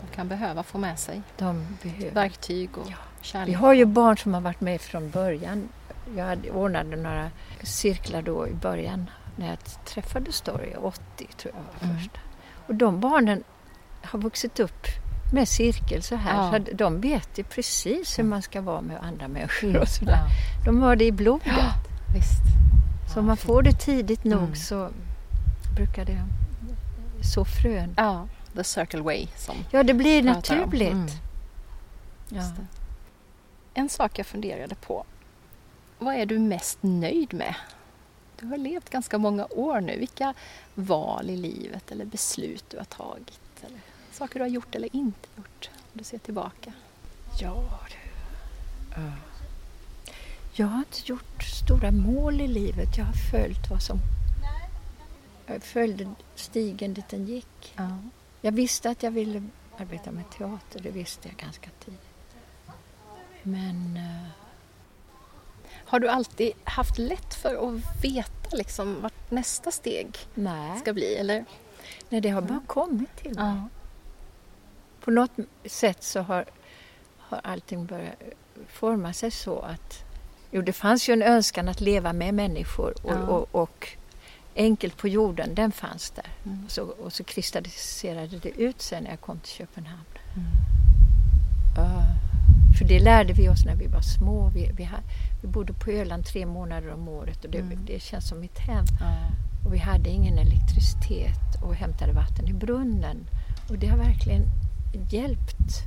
[0.00, 2.10] De kan behöva få med sig De behöver.
[2.10, 2.96] verktyg och Ja.
[3.20, 3.48] kärlek.
[3.48, 5.68] Vi har ju barn som har varit med från början.
[6.16, 7.30] Jag hade ordnade några
[7.62, 11.96] cirklar då i början när jag träffade Story, 80 tror jag var Mm.
[12.02, 12.18] första.
[12.66, 13.44] Och de barnen
[14.02, 14.86] har vuxit upp
[15.32, 16.34] med cirkel så här.
[16.58, 16.64] Ja.
[16.66, 19.82] Så de vet ju precis hur man ska vara med andra människor Mm.
[19.82, 20.12] och sådär.
[20.12, 21.54] Ja, De har det i blodet.
[22.14, 22.42] visst.
[23.14, 24.54] Så om man får det tidigt nog Mm.
[24.54, 24.90] så
[25.76, 26.22] brukar det
[27.34, 27.94] så frön.
[27.96, 30.92] Ja, the circle way som Ja, det blir naturligt.
[30.92, 31.06] Mm,
[32.28, 32.42] Ja.
[33.74, 35.04] En sak jag funderade på.
[35.98, 37.54] Vad är du mest nöjd med?
[38.40, 39.98] Du har levt ganska många år nu.
[39.98, 40.34] Vilka
[40.74, 43.40] val i livet eller beslut du har tagit?
[43.66, 43.80] Eller
[44.12, 45.70] saker du har gjort eller inte gjort?
[45.74, 46.72] Om du ser tillbaka.
[47.40, 48.10] Ja, du.
[49.00, 49.12] Ja.
[50.52, 52.98] Jag har inte gjort stora mål i livet.
[52.98, 53.98] Jag har följt vad som...
[55.46, 57.74] Jag följde stigen dit den gick.
[57.76, 57.98] Ja.
[58.40, 59.42] Jag visste att jag ville
[59.76, 60.80] arbeta med teater.
[60.80, 62.00] Det visste jag ganska tidigt.
[63.42, 63.96] Men...
[63.96, 64.43] eh,
[65.94, 70.78] Har du alltid haft lätt för att veta liksom vart nästa steg nej.
[70.78, 71.14] ska bli?
[71.14, 71.44] Eller?
[72.08, 73.44] nej, det har bara kommit till mig.
[73.44, 73.68] Ja.
[75.00, 75.30] På något
[75.64, 76.44] sätt så har,
[77.18, 78.14] har allting börjat
[78.68, 80.04] forma sig så att...
[80.50, 83.18] Jo, det fanns ju en önskan att leva med människor och, Ja.
[83.18, 83.88] och, och
[84.54, 86.28] enkelt på jorden, den fanns där.
[86.44, 86.64] Mm.
[86.64, 90.04] Och så, och så kristalliserade det ut sig när jag kom till Köpenhamn.
[90.36, 90.46] Mm.
[91.78, 92.23] Ah,
[92.78, 94.48] för det lärde vi oss när vi var små.
[94.54, 94.88] Vi, vi,
[95.42, 97.78] vi bodde på Öland tre månader om året och det, Mm.
[97.86, 98.84] det känns som mitt hem.
[99.00, 99.14] Ja.
[99.66, 103.16] Och vi hade ingen elektricitet och hämtade vatten i brunnen.
[103.68, 104.42] Och det har verkligen
[105.10, 105.82] hjälpt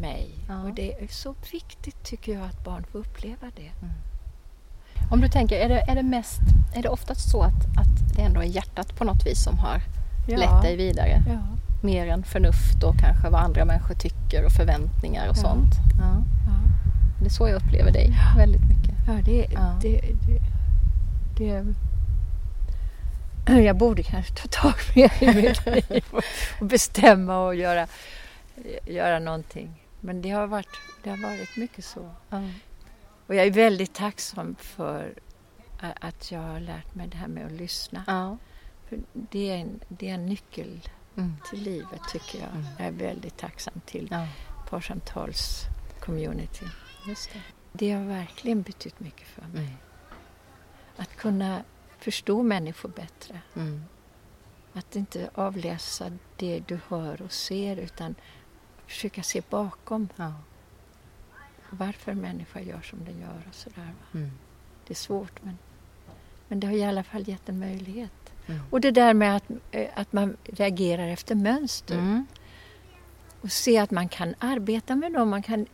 [0.00, 0.30] mig.
[0.48, 0.62] Ja.
[0.62, 3.70] Och det är så viktigt tycker jag att barn får uppleva det.
[5.10, 6.40] Om du tänker, är det, är det mest,
[6.74, 9.82] är det oftast så att, att det ändå är hjärtat på något vis som har
[10.26, 11.22] lett dig vidare?
[11.28, 11.38] Ja.
[11.84, 15.42] Mer än förnuft och kanske vad andra människor tycker och förväntningar och Ja.
[15.42, 15.74] sånt?
[15.98, 16.14] Ja.
[16.46, 16.52] Ja.
[17.20, 18.94] Det är så jag upplever dig väldigt mycket.
[19.06, 19.78] Ja, det, Ja.
[19.82, 20.00] Det,
[21.38, 21.64] det,
[23.46, 27.86] det, jag borde kanske ta tag mer i mitt liv och, bestämma och göra,
[28.86, 29.82] göra någonting.
[30.00, 30.68] Men det har, varit,
[31.04, 32.10] det har varit mycket så.
[33.26, 35.14] Och jag är väldigt tacksam för
[36.00, 38.02] att jag har lärt mig det här med att lyssna.
[38.88, 40.80] För det, är en, det är en nyckel
[41.16, 41.36] Mm.
[41.50, 42.48] till livet tycker jag.
[42.50, 42.64] Mm.
[42.78, 44.26] Jag är väldigt tacksam till ja.
[44.68, 46.66] parsamtals-community.
[47.06, 47.42] Just det.
[47.72, 49.66] Det har verkligen betytt mycket för mig.
[49.66, 49.76] Mm.
[50.96, 51.64] Att kunna
[51.98, 53.40] förstå människor bättre.
[53.56, 53.84] Mm.
[54.72, 58.14] Att inte avläsa det du hör och ser utan
[58.86, 60.32] försöka se bakom Ja.
[61.70, 63.94] varför en människa gör som den gör och sådär.
[64.14, 64.30] Mm.
[64.86, 65.58] Det är svårt men,
[66.48, 68.12] men det har i alla fall gett en möjlighet.
[68.52, 68.62] Mm.
[68.70, 72.26] Och det där med att, eh, att man reagerar efter mönster Mm.
[73.40, 75.28] och se att man kan arbeta med dem.
[75.30, 75.66] Man kan,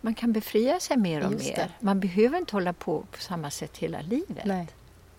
[0.00, 1.56] man kan befria sig mer och Just mer.
[1.56, 1.68] det.
[1.80, 4.44] Man behöver inte hålla på på samma sätt hela livet.
[4.44, 4.68] Nej.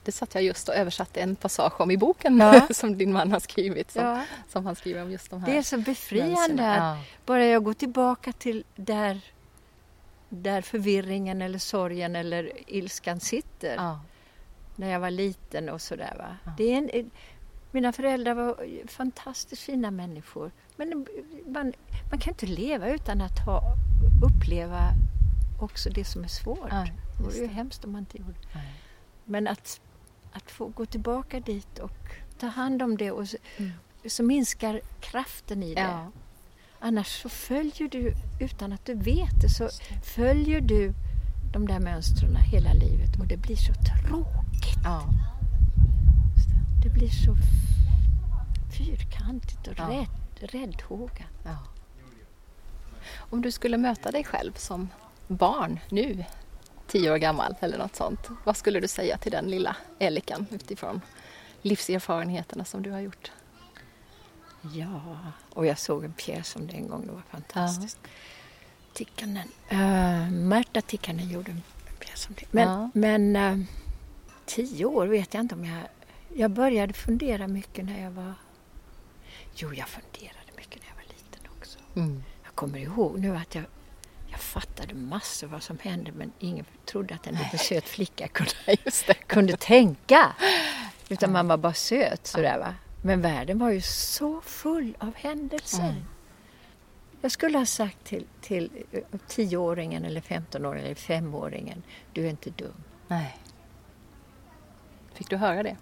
[0.05, 2.67] Det satt jag just och översatte en passage om i boken Ja.
[2.73, 3.91] som din man har skrivit.
[3.91, 6.63] Som, Ja, som han skriver om just de här det är så befriande.
[6.63, 6.97] Ja.
[7.25, 9.21] Bara jag går tillbaka till där,
[10.29, 13.75] där förvirringen eller sorgen eller ilskan sitter.
[14.75, 14.85] Ja.
[14.85, 16.15] När jag var liten och sådär.
[16.17, 16.37] Va?
[16.45, 16.51] Ja.
[16.57, 17.05] Det är en, eh,
[17.71, 18.57] mina föräldrar var
[18.87, 20.51] fantastiskt fina människor.
[20.75, 21.05] Men
[21.47, 21.73] man,
[22.09, 23.61] man kan inte leva utan att ha,
[24.25, 24.89] uppleva
[25.59, 26.71] också det som är svårt.
[26.71, 28.39] Nej, det vore ju hemskt om man inte gjorde.
[28.55, 28.73] Nej.
[29.25, 29.81] Men att,
[30.31, 31.97] att få gå tillbaka dit och
[32.39, 33.71] ta hand om det och så, Mm.
[34.05, 35.81] så minskar kraften i det.
[35.81, 36.11] Ja.
[36.79, 39.69] Annars så följer du, utan att du vet det, så
[40.15, 40.93] följer du
[41.53, 44.79] de där mönstren hela livet och det blir så tråkigt.
[44.83, 45.01] Ja.
[46.83, 47.35] Det blir så
[48.77, 49.89] fyrkantigt och Ja.
[49.89, 51.27] rädd, räddhågat.
[51.43, 51.57] Ja.
[53.15, 54.89] Om du skulle möta dig själv som
[55.27, 56.25] barn nu,
[56.87, 58.19] tio år gammal eller något sånt.
[58.43, 61.01] Vad skulle du säga till den lilla Elikan utifrån
[61.61, 63.31] livserfarenheterna som du har gjort?
[64.73, 65.17] Ja,
[65.53, 67.97] och jag såg en pjäs om det en gång, det var fantastiskt.
[68.93, 69.47] Tikkanen.
[69.71, 71.61] Uh, Märta Tikkanen gjorde en
[71.99, 72.45] pjäs om det.
[72.51, 72.89] Men, Ja.
[72.93, 73.57] men eh,
[74.45, 75.81] tio år vet jag inte om jag...
[76.35, 78.33] Jag började fundera mycket när jag var...
[79.55, 81.79] Jo, jag funderade mycket när jag var liten också.
[81.95, 82.23] Mm.
[82.43, 83.63] Jag kommer ihåg nu att jag,
[84.31, 88.77] jag fattade massor vad som hände men ingen trodde att en liten söt flicka kunde,
[89.27, 90.35] kunde tänka.
[91.09, 92.75] Utan man var bara söt sådär va.
[93.01, 95.83] Men världen var ju så full av händelser.
[95.83, 96.05] Mm.
[97.23, 102.49] Jag skulle ha sagt till, till eh, tioåringen eller femtonåringen eller femåringen, du är inte
[102.49, 102.73] dum.
[103.07, 103.37] Nej.
[105.13, 105.77] Fick du höra det?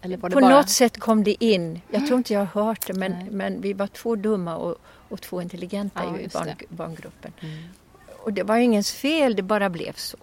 [0.00, 0.56] Eller var det På bara...
[0.56, 1.80] något sätt kom det in.
[1.90, 5.20] Jag tror inte jag har hört det men, men vi var två dumma och, och
[5.20, 7.32] två intelligenta Ja, i barn, barngruppen.
[7.40, 7.62] Mm.
[8.18, 10.16] Och det var ingens fel, det bara blev så.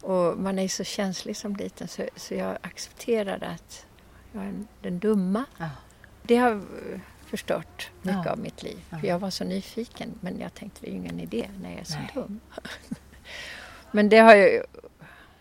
[0.00, 3.86] Och man är så känslig som liten så, så jag accepterade att
[4.32, 5.44] jag är den dumma.
[5.58, 5.70] Ja.
[6.22, 6.62] Det har
[7.28, 8.30] förstört mycket Ja.
[8.32, 8.78] av mitt liv.
[8.90, 8.98] Ja.
[8.98, 11.84] För jag var så nyfiken men jag tänkte det är ingen idé när jag är
[11.84, 12.10] så Nej.
[12.14, 12.40] dum.
[13.90, 14.64] men det har jag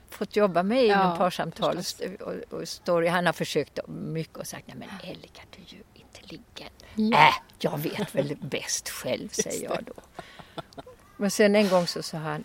[0.10, 1.78] fått jobba med i Ja, parsamtal
[2.20, 3.08] och, och story.
[3.08, 6.84] Han har försökt mycket och sagt nej men Elika du är ju intelligent.
[6.96, 7.28] Ja.
[7.28, 9.94] Äh, jag vet väl bäst själv säger jag då.
[11.18, 12.44] Men sen en gång så sa han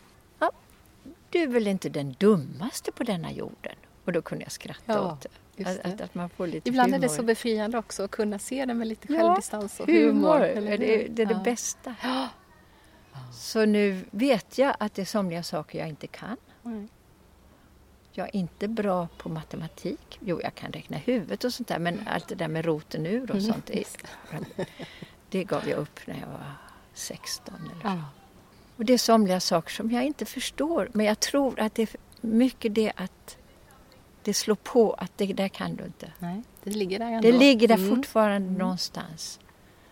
[1.31, 3.75] du är väl inte den dummaste på denna jorden?
[4.05, 5.29] Och då kunde jag skratta Ja, åt det.
[5.57, 5.89] Just Att, det.
[5.95, 7.17] att, att man får lite Ibland är det humor.
[7.17, 10.71] så befriande också att kunna se det med lite Ja, självdistans och humor, humor.
[10.79, 11.09] det, hur?
[11.09, 11.41] det är det Ja.
[11.45, 11.95] bästa.
[13.33, 16.37] Så nu vet jag att det är somliga saker jag inte kan.
[16.65, 16.89] Mm.
[18.13, 20.19] Jag är inte bra på matematik.
[20.21, 23.23] Jo, jag kan räkna huvudet och sånt där, men allt det där med roten ur
[23.23, 23.99] och Mm, sånt, det, just
[25.31, 26.53] det gav jag upp när jag var
[26.95, 27.55] 16.
[27.83, 27.95] Eller.
[27.97, 28.05] Ja.
[28.77, 31.89] Och det är somliga saker som jag inte förstår, men jag tror att det är
[32.21, 33.37] mycket det att
[34.25, 36.13] det slår på att det där kan du inte.
[36.19, 37.31] Nej, det ligger där ändå.
[37.31, 37.97] Det ligger där Mm.
[37.97, 39.41] fortfarande någonstans.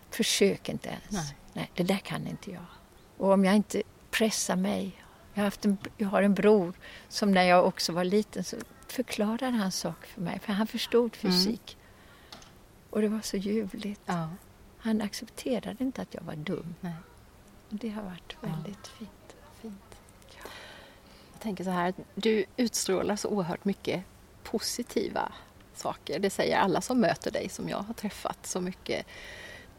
[0.09, 1.11] Försök inte ens.
[1.11, 1.37] Nej.
[1.53, 2.65] Nej, det där kan inte jag.
[3.17, 4.91] Och om jag inte pressar mig.
[5.33, 6.73] Jag har, haft en, jag har en bror
[7.09, 8.57] som när jag också var liten så
[8.87, 10.39] förklarade han saker för mig.
[10.39, 11.77] För han förstod fysik.
[12.89, 14.01] Och det var så ljuvligt.
[14.05, 14.29] Ja.
[14.77, 16.75] Han accepterade inte att jag var dum.
[16.81, 16.93] Nej.
[17.69, 18.47] Och det har varit Ja.
[18.49, 19.35] väldigt fint.
[19.61, 19.95] Fint.
[21.33, 24.03] Jag tänker så här, du utstrålar så oerhört mycket
[24.43, 25.31] positiva
[25.75, 26.19] saker.
[26.19, 28.45] Det säger alla som möter dig som jag har träffat.
[28.45, 29.05] Så mycket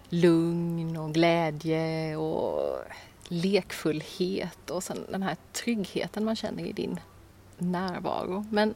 [0.08, 2.78] lugn och glädje och
[3.28, 7.00] lekfullhet och sen den här tryggheten man känner i din
[7.58, 8.46] närvaro.
[8.50, 8.74] Men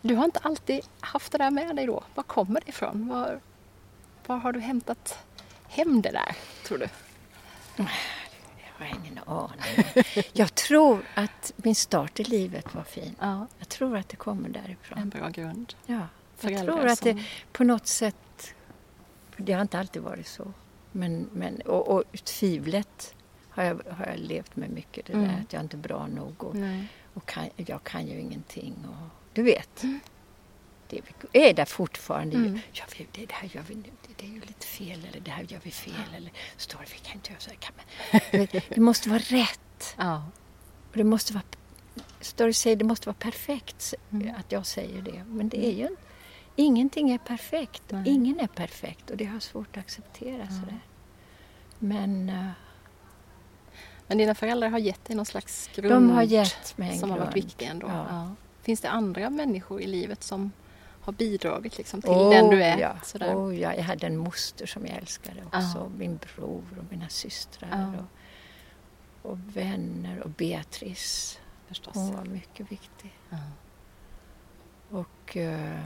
[0.00, 2.04] du har inte alltid haft det där med dig då.
[2.14, 3.08] Var kommer det ifrån?
[3.08, 3.40] Var,
[4.26, 5.18] var har du hämtat
[5.68, 6.88] hem det där, tror du?
[8.82, 10.04] Jag har ingen aning.
[10.32, 13.14] Jag tror att min start i livet var fin.
[13.20, 14.98] Ja, Jag tror att det kommer därifrån.
[14.98, 15.74] en bra grund.
[15.86, 16.06] Ja, jag
[16.36, 18.54] Föräldrar tror att det på något sätt,
[19.36, 20.52] det har inte alltid varit så,
[20.92, 23.14] men, men, och, och tvivlet
[23.50, 25.06] har jag, har jag levt med mycket.
[25.06, 25.28] Det Mm.
[25.28, 26.54] där att jag inte är bra nog och,
[27.14, 28.74] och kan, jag kan ju ingenting.
[28.88, 30.00] Och, du vet, Mm.
[31.32, 32.36] Det är där fortfarande.
[32.36, 32.58] Mm.
[32.72, 35.20] Ja, vi, det, det här gör vi nu, det, det är ju lite fel eller
[35.20, 35.94] det här gör vi fel.
[36.16, 37.56] Eller står det, vi kan inte göra så här.
[37.56, 39.94] Kan man, det måste vara rätt.
[39.98, 40.24] Ja.
[40.90, 41.44] Och det måste vara,
[42.20, 44.34] Story säger det måste vara perfekt Mm.
[44.38, 45.24] att jag säger det.
[45.26, 46.02] Men det är ju inte,
[46.56, 47.82] ingenting är perfekt.
[47.88, 48.08] Nej.
[48.08, 50.46] Ingen är perfekt och det har jag svårt att acceptera.
[50.46, 50.80] Sådär.
[51.78, 52.46] Men eh,
[54.06, 57.10] Men dina föräldrar har gett dig någon slags grund de har gett mig en som
[57.10, 57.28] har grund.
[57.30, 57.86] varit viktig ändå.
[57.86, 58.06] Ja.
[58.08, 58.34] Ja.
[58.62, 60.52] Finns det andra människor i livet som
[61.02, 62.78] har bidragit liksom till Oh, den du är?
[62.78, 62.96] Ja.
[63.02, 63.34] Sådär?
[63.36, 63.74] Oh, ja.
[63.74, 65.78] Jag hade en moster som jag älskade också.
[65.78, 65.88] Ja.
[65.96, 67.68] Min bror och mina systrar.
[67.94, 68.02] Ja.
[69.22, 71.38] Och, och vänner och Beatrice.
[71.66, 71.94] Förstås.
[71.94, 73.12] Hon var mycket viktig.
[73.30, 73.38] Ja.
[74.90, 75.80] Och eh,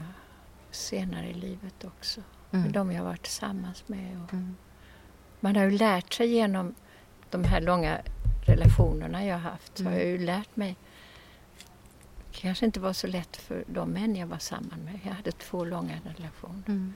[0.71, 2.21] senare i livet också.
[2.51, 2.71] Mm.
[2.71, 4.23] De jag har varit tillsammans med.
[4.23, 4.55] Och, Mm.
[5.39, 6.75] Man har ju lärt sig genom
[7.29, 8.01] de här långa
[8.47, 9.79] relationerna jag har haft.
[9.79, 9.91] Mm.
[9.93, 10.77] har jag ju lärt mig.
[12.37, 14.99] Det kanske inte var så lätt för de män jag var samman med.
[15.03, 16.63] Jag hade två långa relationer.
[16.67, 16.93] Mm.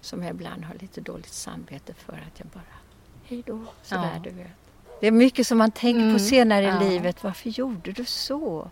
[0.00, 2.62] Som jag ibland har lite dåligt samvete för att jag bara,
[3.24, 4.20] hej då, sådär Ja.
[4.24, 4.46] du vet.
[5.00, 6.82] Det är mycket som man tänker Mm, på senare ja.
[6.82, 7.22] i livet.
[7.24, 8.70] Varför gjorde du så?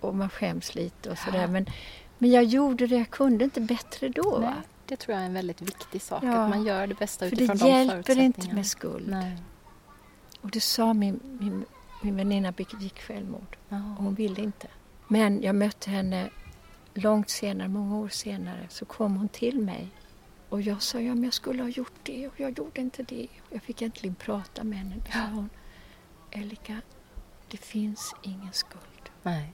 [0.00, 1.40] Och man skäms lite och sådär.
[1.40, 1.46] Ja.
[1.46, 1.66] Men,
[2.18, 4.38] men jag gjorde det, jag kunde inte bättre då.
[4.40, 4.54] Nej,
[4.86, 6.22] det tror jag är en väldigt viktig sak.
[6.24, 6.32] Ja.
[6.44, 8.54] Att man gör det bästa För utifrån det de hjälper inte förutsättningarna.
[8.58, 9.08] med skuld.
[9.08, 9.36] Nej.
[10.40, 11.64] Och det sa min, min,
[12.02, 13.56] min väninna begick självmord.
[13.68, 13.76] Ja.
[13.98, 14.68] Och hon ville inte.
[15.12, 16.30] Men jag mötte henne
[16.94, 19.88] långt senare, många år senare, så kom hon till mig.
[20.48, 23.28] Och jag sa, ja men jag skulle ha gjort det och jag gjorde inte det.
[23.50, 24.96] Jag fick äntligen prata med henne.
[25.06, 25.50] Då sa hon,
[26.30, 26.80] Elika,
[27.50, 29.10] det finns ingen skuld.
[29.22, 29.52] Nej.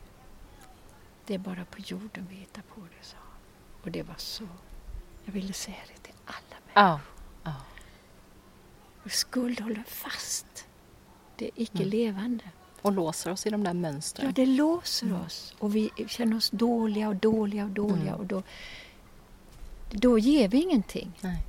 [1.27, 3.83] Det är bara på jorden vi hittar på det, sa hon.
[3.83, 4.49] Och det var så.
[5.25, 7.01] Jag ville säga det till alla människor.
[7.45, 7.55] Ja.
[9.05, 10.67] Och skuld håller fast.
[11.37, 11.89] Det är icke Mm.
[11.89, 12.45] levande.
[12.83, 14.33] Och låser oss i de där Ja, mönstren.
[14.35, 15.55] det låser oss.
[15.59, 18.09] Och vi känner oss dåliga och dåliga och dåliga.
[18.09, 18.15] Mm.
[18.15, 18.43] Och då,
[19.91, 21.13] då ger vi ingenting.
[21.21, 21.43] Nej.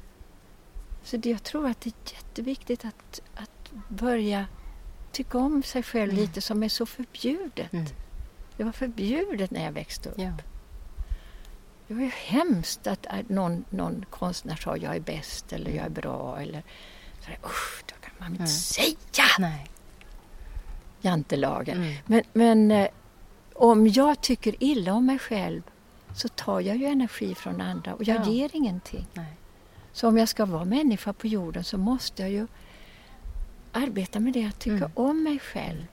[1.04, 4.46] Så det, jag tror att det är jätteviktigt att, att börja
[5.12, 6.22] tycka om sig själv Mm.
[6.22, 7.74] lite som är så förbjudet.
[7.74, 7.86] Mm.
[8.58, 10.20] Det var förbjudet när jag växte upp.
[10.20, 10.32] Ja.
[11.88, 15.86] Det var ju hemskt att att någon, någon konstnär sa jag är bäst eller jag
[15.86, 16.40] är bra.
[16.42, 16.64] Eller,
[17.22, 18.48] så där, usch, då kan man inte Mm.
[18.48, 19.70] säga Nej.
[21.02, 21.78] Jantelagen.
[21.78, 21.94] Mm.
[22.06, 22.88] Men, men eh,
[23.54, 25.62] om jag tycker illa om mig själv
[26.16, 28.32] så tar jag ju energi från andra och jag Ja.
[28.32, 29.06] ger ingenting.
[29.14, 29.34] Nej.
[29.94, 32.48] Så om jag ska vara människa på jorden så måste jag ju
[33.72, 34.92] arbeta med det jag tycker Mm.
[34.94, 35.86] om mig själv.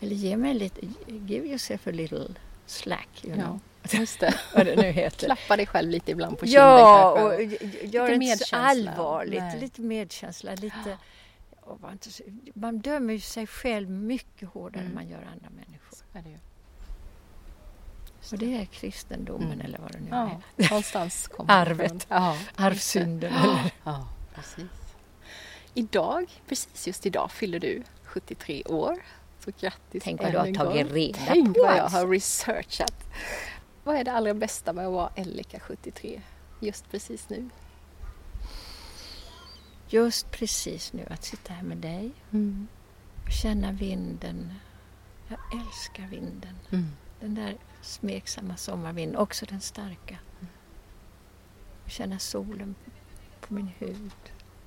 [0.00, 2.28] Eller ge mig lite, give yourself a little
[2.66, 3.60] slack, you know.
[3.82, 4.34] Ja, just det.
[4.54, 5.26] Vad det nu heter.
[5.26, 7.42] Klappa dig själv lite ibland på kinden Ja, och
[7.82, 9.40] gör det inte så allvarligt.
[9.42, 9.60] Nej.
[9.60, 10.98] Lite medkänsla, lite...
[12.54, 14.90] man dömer ju sig själv mycket hårdare Mm.
[14.90, 15.96] än man gör andra människor.
[15.96, 16.38] Så är det ju.
[18.32, 19.60] Och det är kristendomen Mm.
[19.60, 20.68] eller vad det nu Ja, är.
[20.70, 22.06] någonstans kommer det Arvet.
[22.10, 23.32] Ja, Arvsynden.
[23.84, 24.70] Ja, precis.
[25.74, 28.96] Idag, precis just idag, fyller du 73 år.
[29.44, 32.94] Så grattis Tänk än vad du har tagit reda Tänk på vad jag har researchat.
[33.84, 36.20] Vad är det allra bästa med att vara Elika 73
[36.60, 37.48] just precis nu?
[39.90, 42.68] Just precis nu att sitta här med dig Mm.
[43.24, 44.54] och känna vinden.
[45.28, 46.54] Jag älskar vinden.
[46.70, 46.86] Mm.
[47.20, 50.18] Den där smeksamma sommarvinden, också den starka.
[51.84, 52.74] Och känna solen
[53.40, 54.12] på min hud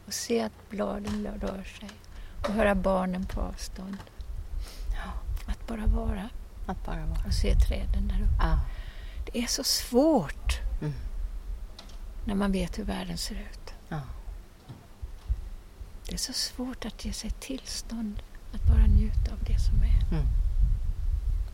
[0.07, 1.89] och se att bladen rör sig
[2.47, 3.97] och höra barnen på avstånd.
[4.95, 5.11] Ja,
[5.51, 6.29] Att bara vara
[6.67, 7.25] att bara vara.
[7.27, 8.35] och se träden där uppe.
[8.39, 8.59] Ja.
[9.25, 10.93] Det är så svårt Mm.
[12.25, 13.73] när man vet hur världen ser ut.
[13.89, 14.01] Ja.
[16.11, 18.21] Det är så svårt att ge sig tillstånd
[18.53, 20.15] att bara njuta av det som är.
[20.15, 20.25] Mm.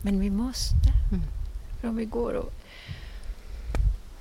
[0.02, 0.92] Men vi måste.
[1.12, 1.24] Mm.
[1.80, 2.52] För om vi går och,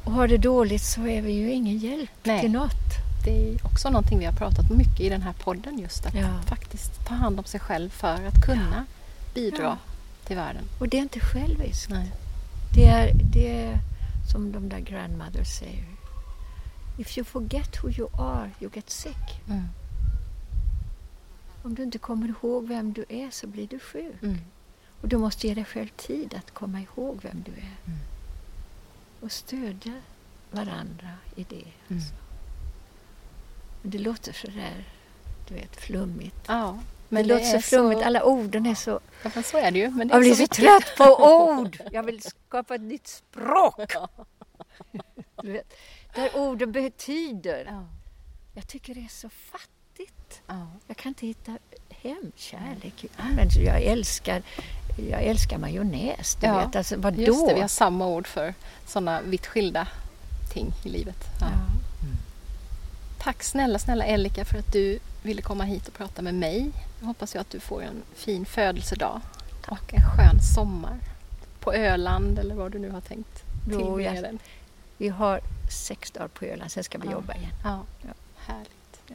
[0.03, 2.41] och har det dåligt så är vi ju ingen hjälp Nej.
[2.41, 2.83] till något.
[3.25, 6.39] Det är också någonting vi har pratat mycket i den här podden just att Ja.
[6.45, 8.85] faktiskt ta hand om sig själv för att kunna
[9.33, 9.77] bidra Ja.
[10.27, 10.63] till världen.
[10.79, 11.89] Och det är inte själviskt.
[11.89, 12.11] Nej.
[12.75, 13.77] Det är, det är
[14.31, 15.85] som de där grandmothers säger.
[16.97, 19.41] If you forget who you are, you get sick.
[19.47, 19.63] Mm.
[21.67, 24.23] Om du inte kommer ihåg vem du är så blir du sjuk.
[24.23, 24.37] Mm.
[25.01, 27.75] Och du måste ge dig själv tid att komma ihåg vem du är.
[27.85, 27.99] Mm.
[29.21, 29.93] Och stödja
[30.51, 31.63] varandra i det.
[31.89, 32.13] Alltså.
[33.81, 34.85] Men det låter så där,
[35.47, 36.35] du vet, flummigt.
[36.47, 38.99] Ja, det, låter så flummigt, alla orden är så...
[39.23, 39.89] Ja, men så är det ju.
[39.89, 41.03] Men det Jag blir så så trött på
[41.59, 41.81] ord!
[41.91, 43.93] Jag vill skapa ett nytt språk!
[45.41, 45.73] Du vet,
[46.15, 47.65] där orden betyder.
[47.65, 47.85] Ja.
[48.53, 49.76] Jag tycker det är så fattigt.
[50.47, 50.67] Ja.
[50.87, 51.57] Jag kan inte hitta
[51.89, 53.05] hem, kärlek.
[53.35, 54.41] Men jag älskar,
[55.09, 56.37] jag älskar majonnäs.
[56.41, 57.21] Du Ja, vet, alltså, vadå?
[57.21, 58.53] Just det, vi har samma ord för
[58.85, 59.87] sådana vitt skilda
[60.53, 61.17] ting i livet.
[61.41, 61.47] Ja.
[61.47, 61.57] ja.
[63.19, 66.71] Tack snälla, snälla Elika för att du ville komma hit och prata med mig.
[66.99, 69.21] Jag hoppas ju att du får en fin födelsedag
[69.67, 70.97] och en skön sommar
[71.59, 74.39] på Öland eller vad du nu har tänkt Jo, tillbringa jag- den.
[74.97, 75.41] Vi har
[75.71, 77.11] sex dagar på Öland, sen ska vi Ja.
[77.11, 77.51] jobba igen.
[77.63, 78.09] Ja, Ja.
[78.37, 78.71] härligt.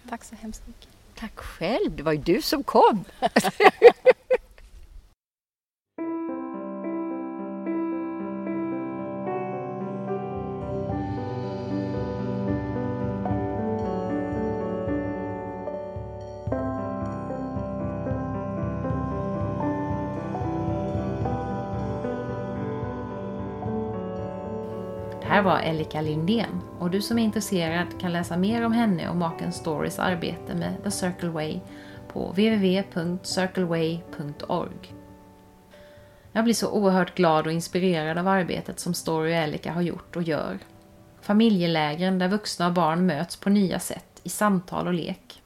[0.08, 0.88] Tack så hemskt mycket.
[1.14, 3.04] Tack själv, det var ju du som kom.
[25.32, 29.16] här var Elika Lindén och du som är intresserad kan läsa mer om henne och
[29.16, 31.60] maken Stories arbete med The Circle Way
[32.08, 34.94] på www.circleway.org.
[36.32, 40.16] Jag blir så oerhört glad och inspirerad av arbetet som Story och Elika har gjort
[40.16, 40.58] och gör.
[41.20, 45.42] Familjelägren där vuxna och barn möts på nya sätt i samtal och lek.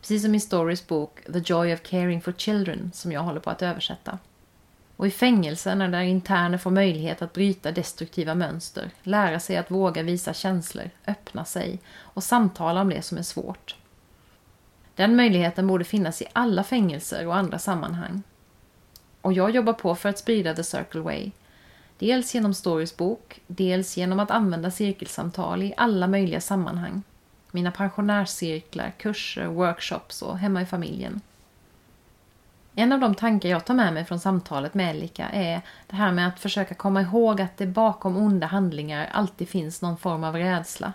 [0.00, 3.50] Precis som i Storys bok The Joy of Caring for Children som jag håller på
[3.50, 4.18] att översätta.
[4.96, 10.02] Och i fängelserna där interner får möjlighet att bryta destruktiva mönster, lära sig att våga
[10.02, 13.76] visa känslor, öppna sig och samtala om det som är svårt.
[14.94, 18.22] Den möjligheten borde finnas i alla fängelser och andra sammanhang.
[19.20, 21.30] Och jag jobbar på för att sprida The Circle Way.
[21.98, 27.02] Dels genom Stories bok, dels genom att använda cirkelsamtal i alla möjliga sammanhang.
[27.50, 31.20] Mina pensionärscirklar, kurser, workshops och hemma i familjen.
[32.78, 36.12] En av de tankar jag tar med mig från samtalet med Elika är det här
[36.12, 40.36] med att försöka komma ihåg att det bakom onda handlingar alltid finns någon form av
[40.36, 40.92] rädsla.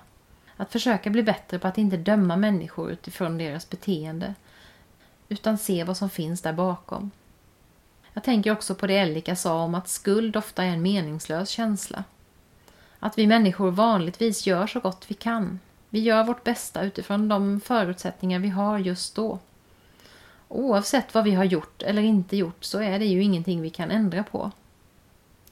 [0.58, 4.36] Att försöka bli bättre på att inte döma människor utifrån deras beteende,
[5.30, 7.12] utan se vad som finns där bakom.
[8.14, 12.04] Jag tänker också på det Elika sa om att skuld ofta är en meningslös känsla.
[13.00, 15.60] Att vi människor vanligtvis gör så gott vi kan.
[15.90, 19.40] Vi gör vårt bästa utifrån de förutsättningar vi har just då.
[20.54, 23.92] Oavsett vad vi har gjort eller inte gjort så är det ju ingenting vi kan
[23.92, 24.52] ändra på.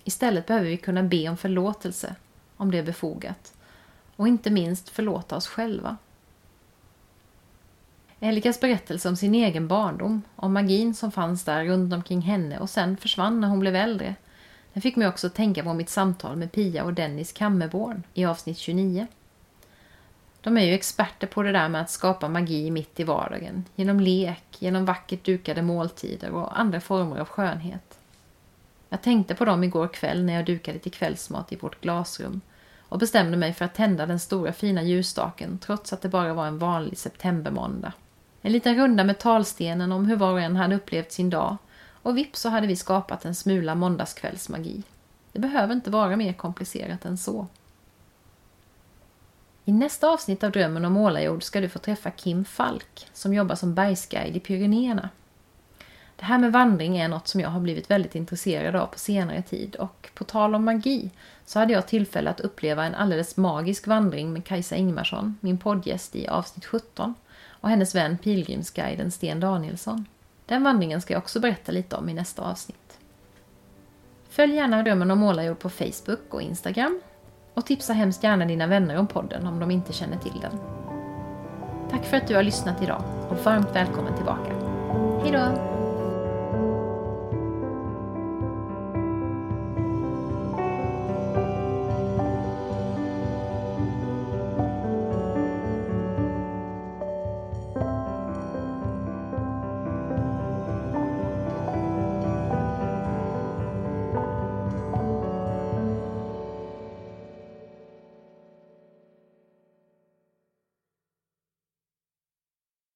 [0.04, 2.16] Istället behöver vi kunna be om förlåtelse,
[2.58, 3.54] om det är befogat.
[4.16, 5.98] Och inte minst förlåta oss själva.
[8.20, 12.70] Elikas berättelse om sin egen barndom, om magin som fanns där runt omkring henne och
[12.70, 14.16] sen försvann när hon blev äldre.
[14.74, 18.26] Den fick mig också att tänka på mitt samtal med Pia och Dennis Kammerborn i
[18.26, 19.08] avsnitt 29.
[20.42, 24.00] De är ju experter på det där med att skapa magi mitt i vardagen, genom
[24.00, 28.00] lek, genom vackert dukade måltider och andra former av skönhet.
[28.90, 32.42] Jag tänkte på dem igår kväll när jag dukade till kvällsmat i vårt glasrum
[32.90, 36.48] och bestämde mig för att tända den stora fina ljusstaken trots att det bara var
[36.48, 37.94] en vanlig septembermåndag.
[38.42, 41.58] En liten runda med talstenen om hur var och en hade upplevt sin dag
[42.02, 44.84] och vips så hade vi skapat en smula måndagskvällsmagi.
[45.32, 47.48] Det behöver inte vara mer komplicerat än så.
[49.70, 53.56] I nästa avsnitt av Drömmen om målarjord ska du få träffa Kim Falk som jobbar
[53.56, 55.10] som bergsguide i Pyrenéerna.
[56.16, 59.42] Det här med vandring är något som jag har blivit väldigt intresserad av på senare
[59.42, 61.10] tid och på tal om magi
[61.46, 66.16] så hade jag tillfälle att uppleva en alldeles magisk vandring med Kajsa Ingmarsson, min poddgäst
[66.16, 67.14] i avsnitt 17
[67.50, 70.06] och hennes vän pilgrimsguiden Sten Danielsson.
[70.46, 73.00] Den vandringen ska jag också berätta lite om i nästa avsnitt.
[74.30, 77.02] Följ gärna Drömmen om målarjord på Facebook och Instagram
[77.60, 80.60] och tipsa hemskt gärna dina vänner om podden om de inte känner till den.
[81.92, 84.52] Tack för att du har lyssnat idag och varmt välkommen tillbaka.
[85.24, 85.79] Hejdå!